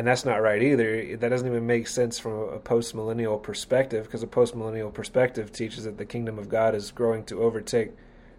and 0.00 0.08
that's 0.08 0.24
not 0.24 0.40
right 0.40 0.62
either. 0.62 1.14
That 1.18 1.28
doesn't 1.28 1.46
even 1.46 1.66
make 1.66 1.86
sense 1.86 2.18
from 2.18 2.32
a 2.32 2.58
post 2.58 2.94
millennial 2.94 3.36
perspective 3.36 4.06
because 4.06 4.22
a 4.22 4.26
post 4.26 4.56
millennial 4.56 4.90
perspective 4.90 5.52
teaches 5.52 5.84
that 5.84 5.98
the 5.98 6.06
kingdom 6.06 6.38
of 6.38 6.48
God 6.48 6.74
is 6.74 6.90
growing 6.90 7.22
to 7.24 7.42
overtake 7.42 7.90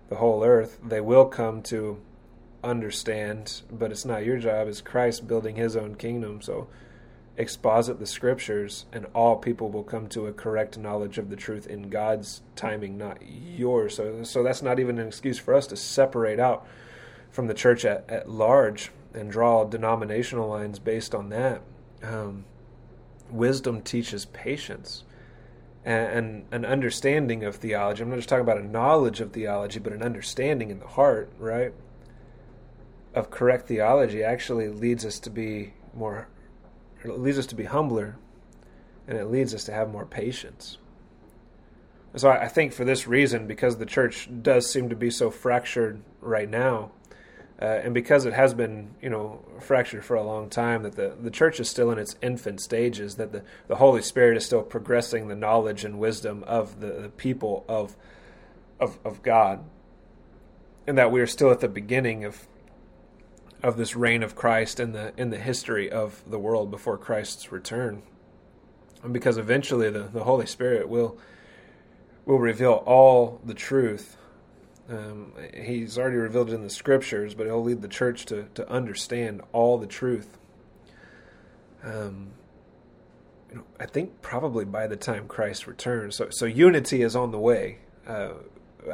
the 0.09 0.15
whole 0.15 0.43
earth. 0.43 0.79
They 0.83 1.01
will 1.01 1.25
come 1.25 1.61
to 1.65 2.01
understand, 2.63 3.61
but 3.71 3.91
it's 3.91 4.05
not 4.05 4.25
your 4.25 4.39
job. 4.39 4.69
It's 4.69 4.81
Christ 4.81 5.27
building 5.27 5.55
his 5.55 5.75
own 5.75 5.93
kingdom. 5.93 6.41
So 6.41 6.67
exposit 7.37 7.99
the 7.99 8.07
scriptures, 8.07 8.87
and 8.91 9.05
all 9.13 9.35
people 9.35 9.69
will 9.69 9.83
come 9.83 10.07
to 10.07 10.25
a 10.25 10.33
correct 10.33 10.79
knowledge 10.79 11.19
of 11.19 11.29
the 11.29 11.35
truth 11.35 11.67
in 11.67 11.91
God's 11.91 12.41
timing, 12.55 12.97
not 12.97 13.19
yours. 13.21 13.97
So, 13.97 14.23
so 14.23 14.41
that's 14.41 14.63
not 14.63 14.79
even 14.79 14.97
an 14.97 15.05
excuse 15.05 15.37
for 15.37 15.53
us 15.53 15.67
to 15.67 15.77
separate 15.77 16.39
out 16.39 16.65
from 17.29 17.45
the 17.45 17.53
church 17.53 17.85
at, 17.85 18.09
at 18.09 18.27
large 18.27 18.89
and 19.13 19.31
draw 19.31 19.63
denominational 19.65 20.49
lines 20.49 20.79
based 20.79 21.13
on 21.13 21.29
that. 21.29 21.61
Um, 22.03 22.45
wisdom 23.29 23.81
teaches 23.81 24.25
patience 24.25 25.03
and, 25.83 26.45
an 26.51 26.65
understanding 26.65 27.43
of 27.43 27.55
theology. 27.55 28.03
I'm 28.03 28.09
not 28.09 28.17
just 28.17 28.29
talking 28.29 28.43
about 28.43 28.59
a 28.59 28.65
knowledge 28.65 29.19
of 29.19 29.31
theology, 29.31 29.79
but 29.79 29.93
an 29.93 30.03
understanding 30.03 30.69
in 30.69 30.79
the 30.79 30.87
heart, 30.87 31.31
right? 31.37 31.73
Of 33.13 33.29
correct 33.31 33.67
theology 33.67 34.23
actually 34.23 34.69
leads 34.69 35.05
us 35.05 35.19
to 35.19 35.29
be 35.29 35.73
more, 35.93 36.27
leads 37.03 37.39
us 37.39 37.47
to 37.47 37.55
be 37.55 37.65
humbler, 37.65 38.17
and 39.07 39.17
it 39.17 39.25
leads 39.25 39.53
us 39.53 39.63
to 39.65 39.73
have 39.73 39.91
more 39.91 40.05
patience. 40.05 40.77
So 42.15 42.29
I 42.29 42.47
think 42.47 42.73
for 42.73 42.83
this 42.83 43.07
reason, 43.07 43.47
because 43.47 43.77
the 43.77 43.85
church 43.85 44.29
does 44.41 44.69
seem 44.69 44.89
to 44.89 44.95
be 44.95 45.09
so 45.09 45.31
fractured 45.31 46.01
right 46.19 46.49
now, 46.49 46.91
uh, 47.61 47.65
and 47.83 47.93
because 47.93 48.25
it 48.25 48.33
has 48.33 48.55
been, 48.55 48.95
you 49.01 49.09
know, 49.09 49.45
fractured 49.59 50.03
for 50.03 50.15
a 50.15 50.23
long 50.23 50.49
time, 50.49 50.81
that 50.81 50.95
the, 50.95 51.15
the 51.21 51.29
church 51.29 51.59
is 51.59 51.69
still 51.69 51.91
in 51.91 51.99
its 51.99 52.15
infant 52.21 52.59
stages, 52.59 53.15
that 53.15 53.31
the, 53.31 53.43
the 53.67 53.75
Holy 53.75 54.01
Spirit 54.01 54.35
is 54.35 54.43
still 54.45 54.63
progressing 54.63 55.27
the 55.27 55.35
knowledge 55.35 55.85
and 55.85 55.99
wisdom 55.99 56.43
of 56.47 56.79
the, 56.79 56.87
the 56.87 57.09
people 57.09 57.63
of, 57.67 57.95
of, 58.79 58.97
of 59.05 59.21
God, 59.21 59.63
and 60.87 60.97
that 60.97 61.11
we 61.11 61.21
are 61.21 61.27
still 61.27 61.51
at 61.51 61.59
the 61.59 61.67
beginning 61.67 62.25
of 62.25 62.47
of 63.63 63.77
this 63.77 63.95
reign 63.95 64.23
of 64.23 64.35
Christ 64.35 64.79
in 64.79 64.91
the 64.91 65.13
in 65.17 65.29
the 65.29 65.37
history 65.37 65.91
of 65.91 66.23
the 66.25 66.39
world 66.39 66.71
before 66.71 66.97
Christ's 66.97 67.51
return. 67.51 68.01
And 69.03 69.13
because 69.13 69.37
eventually 69.37 69.91
the, 69.91 70.09
the 70.11 70.23
Holy 70.23 70.47
Spirit 70.47 70.89
will 70.89 71.19
will 72.25 72.39
reveal 72.39 72.83
all 72.87 73.39
the 73.45 73.53
truth 73.53 74.17
um, 74.91 75.33
he's 75.53 75.97
already 75.97 76.17
revealed 76.17 76.49
it 76.49 76.53
in 76.53 76.63
the 76.63 76.69
scriptures, 76.69 77.33
but 77.33 77.45
he'll 77.45 77.63
lead 77.63 77.81
the 77.81 77.87
church 77.87 78.25
to, 78.25 78.47
to 78.55 78.69
understand 78.69 79.41
all 79.53 79.77
the 79.77 79.87
truth. 79.87 80.37
Um, 81.83 82.31
you 83.49 83.57
know, 83.57 83.63
I 83.79 83.85
think 83.85 84.21
probably 84.21 84.65
by 84.65 84.87
the 84.87 84.97
time 84.97 85.27
Christ 85.27 85.65
returns. 85.65 86.15
So, 86.15 86.29
so 86.29 86.45
unity 86.45 87.01
is 87.01 87.15
on 87.15 87.31
the 87.31 87.39
way. 87.39 87.79
Uh, 88.05 88.33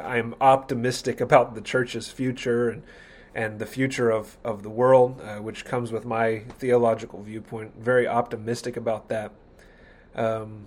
I'm 0.00 0.34
optimistic 0.40 1.20
about 1.20 1.54
the 1.54 1.60
church's 1.60 2.08
future 2.08 2.68
and 2.68 2.82
and 3.34 3.58
the 3.58 3.66
future 3.66 4.10
of, 4.10 4.36
of 4.42 4.62
the 4.62 4.70
world, 4.70 5.20
uh, 5.20 5.36
which 5.36 5.64
comes 5.64 5.92
with 5.92 6.04
my 6.04 6.40
theological 6.58 7.22
viewpoint. 7.22 7.72
Very 7.78 8.08
optimistic 8.08 8.76
about 8.76 9.08
that. 9.10 9.32
Um, 10.14 10.66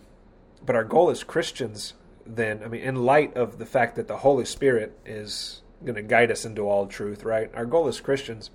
but 0.65 0.75
our 0.75 0.83
goal 0.85 1.09
as 1.09 1.23
Christians, 1.23 1.95
then, 2.35 2.61
I 2.63 2.67
mean, 2.67 2.81
in 2.81 2.95
light 2.95 3.35
of 3.35 3.57
the 3.57 3.65
fact 3.65 3.95
that 3.95 4.07
the 4.07 4.17
Holy 4.17 4.45
Spirit 4.45 4.97
is 5.05 5.61
going 5.83 5.95
to 5.95 6.01
guide 6.01 6.31
us 6.31 6.45
into 6.45 6.63
all 6.63 6.87
truth, 6.87 7.23
right? 7.23 7.49
Our 7.55 7.65
goal 7.65 7.87
as 7.87 7.99
Christians, 7.99 8.51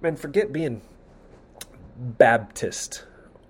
man, 0.00 0.16
forget 0.16 0.52
being 0.52 0.82
Baptist 1.96 3.04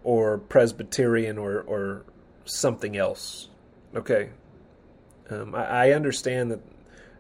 or 0.04 0.38
Presbyterian 0.38 1.38
or, 1.38 1.60
or 1.60 2.04
something 2.44 2.96
else. 2.96 3.48
Okay. 3.94 4.30
Um, 5.28 5.54
I, 5.54 5.64
I 5.64 5.90
understand 5.92 6.50
that 6.50 6.60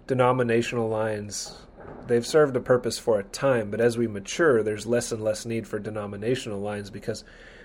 denominational 0.06 0.88
lines 0.88 1.54
they've 2.06 2.26
served 2.26 2.56
a 2.56 2.60
purpose 2.60 2.98
for 2.98 3.18
a 3.18 3.24
time, 3.24 3.70
but 3.70 3.80
as 3.80 3.96
we 3.96 4.06
mature, 4.06 4.62
there's 4.62 4.86
less 4.86 5.12
and 5.12 5.22
less 5.22 5.46
need 5.46 5.66
for 5.66 5.78
denominational 5.78 6.60
lines 6.60 6.90
because 6.90 7.24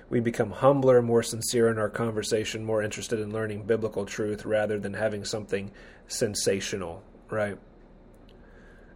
we 0.09 0.19
become 0.19 0.51
humbler, 0.51 1.01
more 1.01 1.23
sincere 1.23 1.69
in 1.69 1.79
our 1.79 1.89
conversation, 1.89 2.63
more 2.63 2.81
interested 2.81 3.19
in 3.19 3.33
learning 3.33 3.63
biblical 3.63 4.05
truth 4.05 4.45
rather 4.45 4.79
than 4.79 4.93
having 4.93 5.25
something 5.25 5.71
sensational, 6.07 7.03
right? 7.29 7.57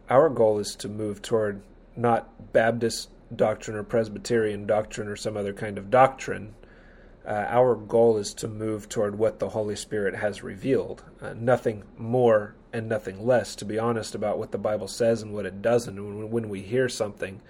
Our 0.10 0.30
goal 0.30 0.60
is 0.60 0.76
to 0.78 0.88
move 0.88 1.22
toward 1.22 1.62
not 1.96 2.54
Baptist 2.54 3.10
doctrine 3.36 3.78
or 3.78 3.84
Presbyterian 3.84 4.66
doctrine 4.66 5.08
or 5.08 5.16
some 5.16 5.36
other 5.36 5.54
kind 5.54 5.78
of 5.78 5.90
doctrine. 5.90 6.56
Uh, 7.28 7.46
our 7.48 7.76
goal 7.76 8.18
is 8.18 8.34
to 8.36 8.48
move 8.48 8.90
toward 8.90 9.18
what 9.18 9.40
the 9.40 9.50
Holy 9.50 9.76
Spirit 9.76 10.16
has 10.16 10.42
revealed. 10.42 11.04
Uh, 11.22 11.34
nothing 11.36 11.84
more 11.98 12.56
and 12.72 12.88
nothing 12.88 13.26
less, 13.26 13.56
to 13.56 13.66
be 13.66 13.78
honest 13.78 14.16
about 14.16 14.38
what 14.38 14.52
the 14.52 14.58
Bible 14.58 14.88
says 14.88 15.22
and 15.22 15.34
what 15.34 15.46
it 15.46 15.62
doesn't. 15.62 15.96
When, 15.96 16.30
when 16.30 16.50
we 16.50 16.62
hear 16.62 16.88
something, 16.88 17.42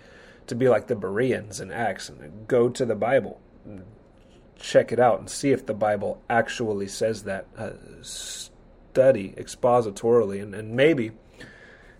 to 0.47 0.55
be 0.55 0.67
like 0.67 0.87
the 0.87 0.95
Bereans 0.95 1.59
in 1.59 1.71
Acts 1.71 2.09
and 2.09 2.47
go 2.47 2.69
to 2.69 2.85
the 2.85 2.95
Bible, 2.95 3.39
check 4.57 4.91
it 4.91 4.99
out, 4.99 5.19
and 5.19 5.29
see 5.29 5.51
if 5.51 5.65
the 5.65 5.73
Bible 5.73 6.21
actually 6.29 6.87
says 6.87 7.23
that. 7.23 7.47
Uh, 7.57 7.71
study 8.99 9.33
expositorily, 9.37 10.41
and, 10.41 10.55
and 10.55 10.75
maybe 10.75 11.11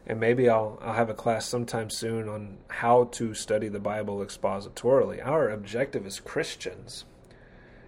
and 0.07 0.19
maybe 0.19 0.49
I'll 0.49 0.79
I'll 0.81 0.93
have 0.93 1.09
a 1.09 1.13
class 1.13 1.45
sometime 1.45 1.89
soon 1.89 2.27
on 2.27 2.57
how 2.67 3.05
to 3.11 3.33
study 3.33 3.69
the 3.69 3.79
Bible 3.79 4.17
expositorily. 4.19 5.25
Our 5.25 5.49
objective 5.49 6.05
as 6.05 6.19
Christians, 6.19 7.05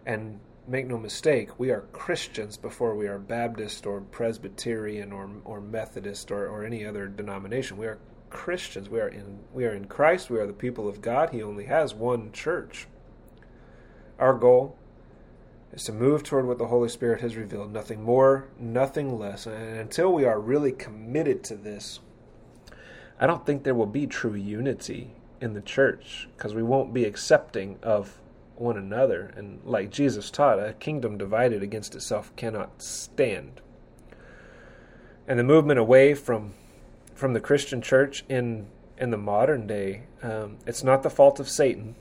and 0.05 0.39
make 0.67 0.87
no 0.87 0.97
mistake, 0.97 1.59
we 1.59 1.71
are 1.71 1.81
Christians 1.91 2.57
before 2.57 2.95
we 2.95 3.07
are 3.07 3.17
Baptist 3.17 3.85
or 3.85 4.01
Presbyterian 4.01 5.11
or 5.11 5.29
or 5.43 5.59
Methodist 5.59 6.31
or, 6.31 6.47
or 6.47 6.63
any 6.63 6.85
other 6.85 7.07
denomination. 7.07 7.77
We 7.77 7.87
are 7.87 7.97
Christians. 8.29 8.87
We 8.87 8.99
are 9.01 9.09
in 9.09 9.39
we 9.51 9.65
are 9.65 9.73
in 9.73 9.85
Christ. 9.85 10.29
We 10.29 10.39
are 10.39 10.47
the 10.47 10.53
people 10.53 10.87
of 10.87 11.01
God. 11.01 11.31
He 11.31 11.41
only 11.41 11.65
has 11.65 11.93
one 11.93 12.31
church. 12.31 12.87
Our 14.21 14.35
goal 14.35 14.77
is 15.73 15.83
to 15.85 15.91
move 15.91 16.21
toward 16.21 16.45
what 16.45 16.59
the 16.59 16.67
Holy 16.67 16.89
Spirit 16.89 17.21
has 17.21 17.35
revealed, 17.35 17.73
nothing 17.73 18.03
more, 18.03 18.47
nothing 18.59 19.17
less. 19.17 19.47
And 19.47 19.79
until 19.79 20.13
we 20.13 20.25
are 20.25 20.39
really 20.39 20.71
committed 20.71 21.43
to 21.45 21.55
this, 21.55 21.99
I 23.19 23.25
don't 23.25 23.45
think 23.45 23.63
there 23.63 23.73
will 23.73 23.87
be 23.87 24.05
true 24.05 24.35
unity 24.35 25.15
in 25.41 25.55
the 25.55 25.61
church 25.61 26.29
because 26.37 26.53
we 26.53 26.61
won't 26.61 26.93
be 26.93 27.03
accepting 27.03 27.79
of 27.81 28.21
one 28.55 28.77
another. 28.77 29.33
And 29.35 29.59
like 29.65 29.89
Jesus 29.89 30.29
taught, 30.29 30.59
a 30.59 30.73
kingdom 30.73 31.17
divided 31.17 31.63
against 31.63 31.95
itself 31.95 32.31
cannot 32.35 32.83
stand. 32.83 33.59
And 35.27 35.39
the 35.39 35.43
movement 35.43 35.79
away 35.79 36.13
from 36.13 36.53
from 37.15 37.33
the 37.33 37.39
Christian 37.39 37.81
church 37.81 38.23
in 38.29 38.67
in 38.99 39.09
the 39.09 39.17
modern 39.17 39.65
day, 39.65 40.03
um, 40.21 40.57
it's 40.67 40.83
not 40.83 41.01
the 41.01 41.09
fault 41.09 41.39
of 41.39 41.49
Satan. 41.49 41.95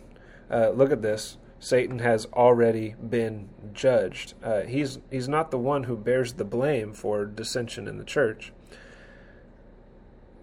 Uh, 0.51 0.69
look 0.71 0.93
at 0.93 1.01
this. 1.01 1.39
Satan 1.61 2.01
has 2.01 2.27
already 2.33 2.95
been 2.95 3.51
judged. 3.73 4.35
Uh, 4.43 4.63
he's 4.63 4.99
he's 5.11 5.29
not 5.29 5.51
the 5.53 5.59
one 5.59 5.85
who 5.85 5.97
bears 5.97 6.33
the 6.33 6.45
blame 6.45 6.93
for 6.93 7.25
dissension 7.25 7.87
in 7.87 7.99
the 7.99 8.05
church 8.05 8.53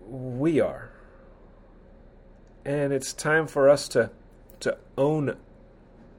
we 0.08 0.60
are. 0.60 0.91
And 2.65 2.91
it's 2.91 3.13
time 3.13 3.47
for 3.47 3.69
us 3.69 3.88
to, 3.89 4.12
to 4.60 4.77
own 4.97 5.38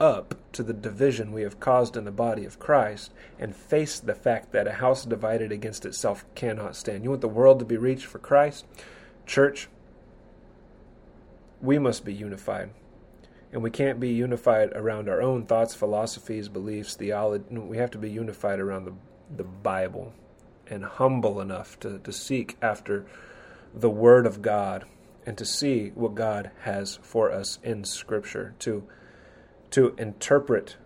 up 0.01 0.35
to 0.53 0.63
the 0.63 0.73
division 0.73 1.33
we 1.33 1.43
have 1.43 1.61
caused 1.61 1.97
in 1.97 2.05
the 2.05 2.11
body 2.11 2.45
of 2.45 2.59
Christ 2.59 3.13
and 3.39 3.55
face 3.55 3.99
the 3.99 4.15
fact 4.15 4.53
that 4.53 4.67
a 4.67 4.75
house 4.75 5.05
divided 5.05 5.53
against 5.53 5.85
itself 5.85 6.25
cannot 6.35 6.77
stand. 6.77 7.05
You 7.05 7.11
want 7.11 7.21
the 7.21 7.29
world 7.29 7.59
to 7.59 7.65
be 7.65 7.77
reached 7.77 8.07
for 8.07 8.19
Christ? 8.19 8.65
Church, 9.27 9.69
we 11.61 11.79
must 11.79 12.05
be 12.05 12.15
unified. 12.15 12.71
And 13.53 13.63
we 13.63 13.71
can't 13.71 13.99
be 13.99 14.11
unified 14.11 14.73
around 14.75 15.09
our 15.09 15.23
own 15.23 15.47
thoughts, 15.47 15.75
philosophies, 15.75 16.49
beliefs, 16.49 16.95
theology. 16.95 17.45
We 17.57 17.79
have 17.79 17.91
to 17.93 17.99
be 17.99 18.11
unified 18.11 18.61
around 18.61 18.85
the, 18.85 18.95
the 19.37 19.45
Bible 19.45 20.13
and 20.67 20.85
humble 20.85 21.41
enough 21.41 21.81
to, 21.81 21.99
to 21.99 22.13
seek 22.13 22.57
after 22.61 23.07
the 23.75 23.91
Word 23.91 24.27
of 24.27 24.43
God 24.43 24.85
and 25.25 25.37
to 25.39 25.45
see 25.45 25.91
what 25.95 26.15
God 26.15 26.51
has 26.63 26.99
for 27.03 27.33
us 27.33 27.59
in 27.63 27.85
Scripture, 27.85 28.55
to, 28.61 28.85
to 29.71 29.95
interpret 29.99 30.77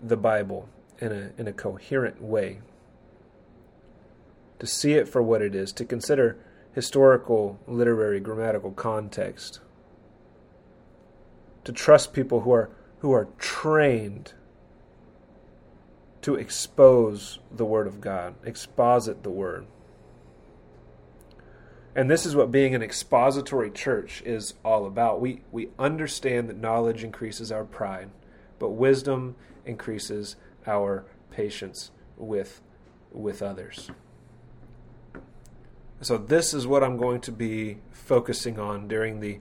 the 0.00 0.16
Bible 0.16 0.68
in 1.00 1.12
a, 1.12 1.32
in 1.38 1.48
a 1.48 1.52
coherent 1.52 2.22
way, 2.22 2.60
to 4.58 4.66
see 4.66 4.94
it 4.94 5.08
for 5.08 5.22
what 5.22 5.42
it 5.42 5.54
is, 5.54 5.72
to 5.72 5.84
consider 5.84 6.36
historical, 6.72 7.58
literary, 7.66 8.20
grammatical 8.20 8.70
context, 8.72 9.60
to 11.64 11.72
trust 11.72 12.12
people 12.12 12.40
who 12.40 12.52
are, 12.52 12.70
who 12.98 13.12
are 13.12 13.28
trained 13.38 14.32
to 16.22 16.36
expose 16.36 17.40
the 17.50 17.64
Word 17.64 17.86
of 17.86 18.00
God, 18.00 18.34
exposit 18.44 19.22
the 19.22 19.30
Word. 19.30 19.66
And 21.94 22.10
this 22.10 22.24
is 22.24 22.34
what 22.34 22.50
being 22.50 22.74
an 22.74 22.82
expository 22.82 23.70
church 23.70 24.22
is 24.24 24.54
all 24.64 24.86
about. 24.86 25.20
We, 25.20 25.42
we 25.50 25.68
understand 25.78 26.48
that 26.48 26.56
knowledge 26.56 27.04
increases 27.04 27.52
our 27.52 27.64
pride, 27.64 28.10
but 28.58 28.70
wisdom 28.70 29.36
increases 29.66 30.36
our 30.66 31.04
patience 31.30 31.90
with, 32.16 32.62
with 33.10 33.42
others. 33.42 33.90
So, 36.00 36.16
this 36.18 36.52
is 36.54 36.66
what 36.66 36.82
I'm 36.82 36.96
going 36.96 37.20
to 37.22 37.32
be 37.32 37.78
focusing 37.90 38.58
on 38.58 38.88
during 38.88 39.20
the, 39.20 39.38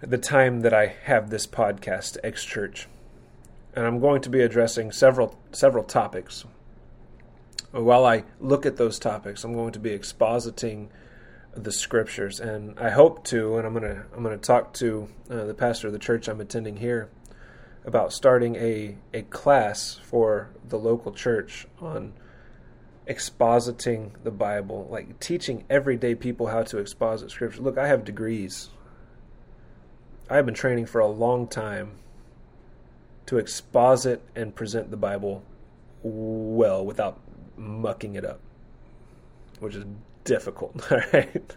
the 0.00 0.18
time 0.18 0.60
that 0.60 0.74
I 0.74 0.86
have 1.04 1.30
this 1.30 1.46
podcast, 1.46 2.18
X 2.22 2.44
Church. 2.44 2.88
And 3.74 3.86
I'm 3.86 4.00
going 4.00 4.22
to 4.22 4.30
be 4.30 4.40
addressing 4.40 4.92
several, 4.92 5.38
several 5.52 5.84
topics. 5.84 6.44
While 7.72 8.06
I 8.06 8.24
look 8.40 8.64
at 8.64 8.76
those 8.76 8.98
topics, 8.98 9.44
I'm 9.44 9.54
going 9.54 9.72
to 9.72 9.78
be 9.78 9.90
expositing 9.90 10.88
the 11.56 11.72
scriptures, 11.72 12.38
and 12.38 12.78
I 12.78 12.90
hope 12.90 13.24
to, 13.24 13.56
and 13.56 13.66
I'm 13.66 13.72
gonna 13.72 14.04
I'm 14.14 14.22
gonna 14.22 14.36
talk 14.36 14.74
to 14.74 15.08
uh, 15.30 15.44
the 15.44 15.54
pastor 15.54 15.86
of 15.86 15.92
the 15.92 15.98
church 15.98 16.28
I'm 16.28 16.40
attending 16.40 16.76
here 16.76 17.08
about 17.84 18.12
starting 18.12 18.56
a 18.56 18.96
a 19.14 19.22
class 19.22 19.98
for 20.02 20.50
the 20.68 20.78
local 20.78 21.12
church 21.12 21.66
on 21.80 22.12
expositing 23.08 24.10
the 24.22 24.30
Bible, 24.30 24.86
like 24.90 25.18
teaching 25.20 25.64
everyday 25.70 26.14
people 26.14 26.48
how 26.48 26.62
to 26.64 26.78
exposit 26.78 27.30
scripture. 27.30 27.62
Look, 27.62 27.78
I 27.78 27.86
have 27.86 28.04
degrees. 28.04 28.68
I 30.28 30.36
have 30.36 30.46
been 30.46 30.54
training 30.54 30.86
for 30.86 31.00
a 31.00 31.06
long 31.06 31.46
time 31.46 31.92
to 33.26 33.38
exposit 33.38 34.22
and 34.34 34.54
present 34.54 34.90
the 34.90 34.96
Bible 34.96 35.44
well 36.02 36.84
without 36.84 37.20
mucking 37.56 38.16
it 38.16 38.24
up, 38.24 38.40
which 39.60 39.76
is 39.76 39.84
difficult, 40.24 40.80
all 40.92 41.00
right? 41.12 41.56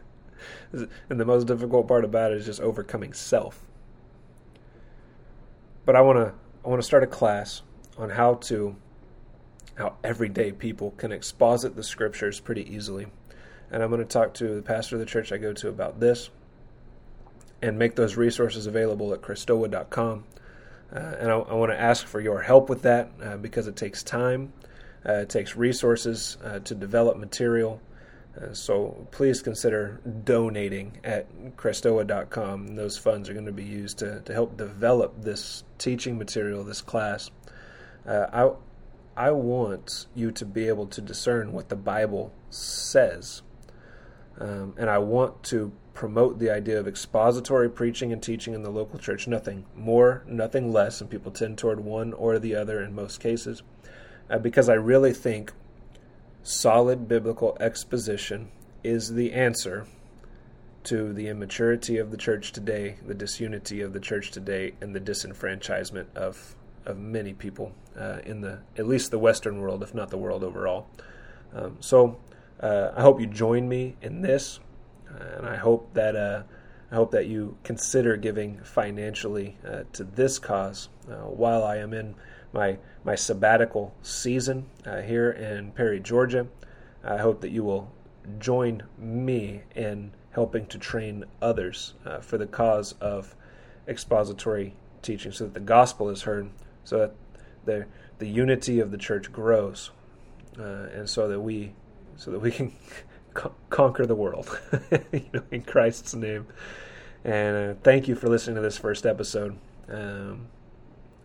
And 0.71 1.19
the 1.19 1.25
most 1.25 1.47
difficult 1.47 1.87
part 1.87 2.05
about 2.05 2.31
it 2.31 2.37
is 2.37 2.45
just 2.45 2.61
overcoming 2.61 3.13
self. 3.13 3.63
But 5.85 5.95
I 5.95 6.01
want 6.01 6.17
to 6.19 6.33
I 6.63 6.69
want 6.69 6.81
to 6.81 6.85
start 6.85 7.03
a 7.03 7.07
class 7.07 7.63
on 7.97 8.11
how 8.11 8.35
to 8.35 8.75
how 9.75 9.95
everyday 10.03 10.51
people 10.51 10.91
can 10.91 11.11
exposit 11.11 11.75
the 11.75 11.83
scriptures 11.83 12.39
pretty 12.39 12.71
easily. 12.71 13.07
And 13.71 13.81
I'm 13.81 13.89
going 13.89 14.01
to 14.01 14.05
talk 14.05 14.33
to 14.35 14.55
the 14.55 14.61
pastor 14.61 14.95
of 14.95 14.99
the 14.99 15.05
church 15.05 15.31
I 15.31 15.37
go 15.37 15.53
to 15.53 15.69
about 15.69 15.99
this 15.99 16.29
and 17.61 17.77
make 17.77 17.95
those 17.95 18.15
resources 18.15 18.67
available 18.67 19.13
at 19.13 19.21
Christoa.com. 19.21 20.23
Uh, 20.91 20.99
and 21.19 21.31
I, 21.31 21.35
I 21.35 21.53
want 21.53 21.71
to 21.71 21.79
ask 21.79 22.05
for 22.05 22.19
your 22.19 22.41
help 22.41 22.69
with 22.69 22.81
that 22.83 23.11
uh, 23.21 23.37
because 23.37 23.67
it 23.67 23.75
takes 23.75 24.01
time, 24.03 24.53
uh, 25.07 25.13
it 25.13 25.29
takes 25.29 25.55
resources 25.55 26.37
uh, 26.43 26.59
to 26.59 26.73
develop 26.75 27.17
material, 27.17 27.81
uh, 28.39 28.53
so 28.53 29.07
please 29.11 29.41
consider 29.41 29.99
donating 30.23 30.99
at 31.03 31.27
Christoa.com. 31.57 32.75
Those 32.75 32.97
funds 32.97 33.29
are 33.29 33.33
going 33.33 33.45
to 33.45 33.51
be 33.51 33.63
used 33.63 33.99
to, 33.99 34.21
to 34.21 34.33
help 34.33 34.57
develop 34.57 35.21
this 35.21 35.63
teaching 35.77 36.17
material, 36.17 36.63
this 36.63 36.81
class. 36.81 37.31
Uh, 38.05 38.55
I, 39.17 39.27
I 39.27 39.31
want 39.31 40.07
you 40.15 40.31
to 40.31 40.45
be 40.45 40.67
able 40.67 40.87
to 40.87 41.01
discern 41.01 41.51
what 41.51 41.69
the 41.69 41.75
Bible 41.75 42.31
says. 42.49 43.41
Um, 44.39 44.75
and 44.77 44.89
I 44.89 44.99
want 44.99 45.43
to 45.45 45.73
promote 45.99 46.39
the 46.39 46.49
idea 46.49 46.79
of 46.79 46.87
expository 46.87 47.69
preaching 47.69 48.13
and 48.13 48.23
teaching 48.23 48.53
in 48.53 48.63
the 48.63 48.69
local 48.69 48.97
church. 48.97 49.27
Nothing 49.27 49.65
more, 49.75 50.23
nothing 50.25 50.71
less, 50.71 51.01
and 51.01 51.09
people 51.09 51.29
tend 51.29 51.57
toward 51.57 51.81
one 51.81 52.13
or 52.13 52.39
the 52.39 52.55
other 52.55 52.81
in 52.81 52.95
most 52.95 53.19
cases. 53.19 53.63
uh, 54.29 54.37
because 54.37 54.69
I 54.69 54.75
really 54.75 55.13
think 55.13 55.51
solid 56.43 57.07
biblical 57.07 57.57
exposition 57.59 58.49
is 58.83 59.13
the 59.13 59.33
answer 59.33 59.87
to 60.85 61.11
the 61.11 61.27
immaturity 61.27 61.97
of 61.97 62.11
the 62.11 62.17
church 62.17 62.51
today, 62.53 62.95
the 63.05 63.13
disunity 63.13 63.81
of 63.81 63.93
the 63.93 63.99
church 63.99 64.31
today, 64.31 64.73
and 64.81 64.95
the 64.95 65.01
disenfranchisement 65.01 66.15
of 66.15 66.55
of 66.85 66.97
many 66.97 67.33
people 67.33 67.73
uh, 67.99 68.19
in 68.25 68.39
the 68.39 68.59
at 68.77 68.87
least 68.87 69.11
the 69.11 69.19
Western 69.19 69.59
world, 69.59 69.83
if 69.83 69.93
not 69.93 70.09
the 70.09 70.17
world 70.17 70.43
overall. 70.43 70.87
Um, 71.53 71.77
so 71.81 72.17
uh, 72.61 72.91
I 72.95 73.01
hope 73.01 73.19
you 73.19 73.27
join 73.27 73.67
me 73.67 73.97
in 74.01 74.21
this, 74.21 74.59
and 75.37 75.45
I 75.47 75.55
hope 75.55 75.93
that 75.93 76.15
uh, 76.15 76.43
I 76.91 76.95
hope 76.95 77.11
that 77.11 77.27
you 77.27 77.57
consider 77.63 78.17
giving 78.17 78.59
financially 78.59 79.57
uh, 79.67 79.83
to 79.93 80.03
this 80.03 80.39
cause 80.39 80.89
uh, 81.09 81.15
while 81.27 81.63
I 81.63 81.77
am 81.77 81.93
in 81.93 82.15
my 82.53 82.77
my 83.03 83.15
sabbatical 83.15 83.93
season 84.01 84.65
here 84.85 85.31
in 85.31 85.71
Perry, 85.71 85.99
Georgia. 85.99 86.47
I 87.03 87.17
hope 87.17 87.41
that 87.41 87.51
you 87.51 87.63
will 87.63 87.91
join 88.39 88.83
me 88.97 89.63
in 89.75 90.11
helping 90.31 90.65
to 90.67 90.77
train 90.77 91.25
others 91.41 91.93
uh, 92.05 92.19
for 92.19 92.37
the 92.37 92.45
cause 92.45 92.93
of 93.01 93.35
expository 93.87 94.75
teaching, 95.01 95.31
so 95.31 95.45
that 95.45 95.53
the 95.53 95.59
gospel 95.59 96.09
is 96.09 96.23
heard, 96.23 96.49
so 96.83 96.99
that 96.99 97.15
the 97.65 97.85
the 98.19 98.27
unity 98.27 98.79
of 98.79 98.91
the 98.91 98.97
church 98.97 99.31
grows, 99.31 99.91
uh, 100.59 100.87
and 100.93 101.09
so 101.09 101.27
that 101.27 101.39
we 101.39 101.73
so 102.17 102.31
that 102.31 102.39
we 102.39 102.51
can 102.51 102.73
conquer 103.69 104.05
the 104.05 104.15
world 104.15 104.59
you 105.11 105.25
know, 105.33 105.43
in 105.51 105.61
Christ's 105.63 106.13
name. 106.15 106.47
And 107.23 107.71
uh, 107.71 107.79
thank 107.83 108.07
you 108.07 108.15
for 108.15 108.29
listening 108.29 108.55
to 108.55 108.61
this 108.61 108.77
first 108.77 109.05
episode. 109.05 109.57
Um, 109.89 110.47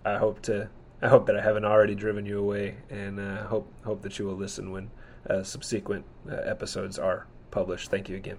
I 0.05 0.19
hope 0.19 0.43
to 0.43 0.69
I 1.03 1.09
hope 1.09 1.27
that 1.27 1.37
I 1.37 1.43
haven't 1.43 1.65
already 1.65 1.95
driven 1.95 2.25
you 2.25 2.39
away, 2.39 2.77
and 2.89 3.21
uh, 3.21 3.45
hope 3.45 3.71
hope 3.85 4.03
that 4.03 4.19
you 4.19 4.25
will 4.25 4.37
listen 4.37 4.71
when 4.71 4.91
uh, 5.29 5.43
subsequent 5.43 6.05
uh, 6.31 6.37
episodes 6.37 6.99
are 6.99 7.27
published. 7.51 7.91
Thank 7.91 8.09
you 8.09 8.17
again. 8.17 8.39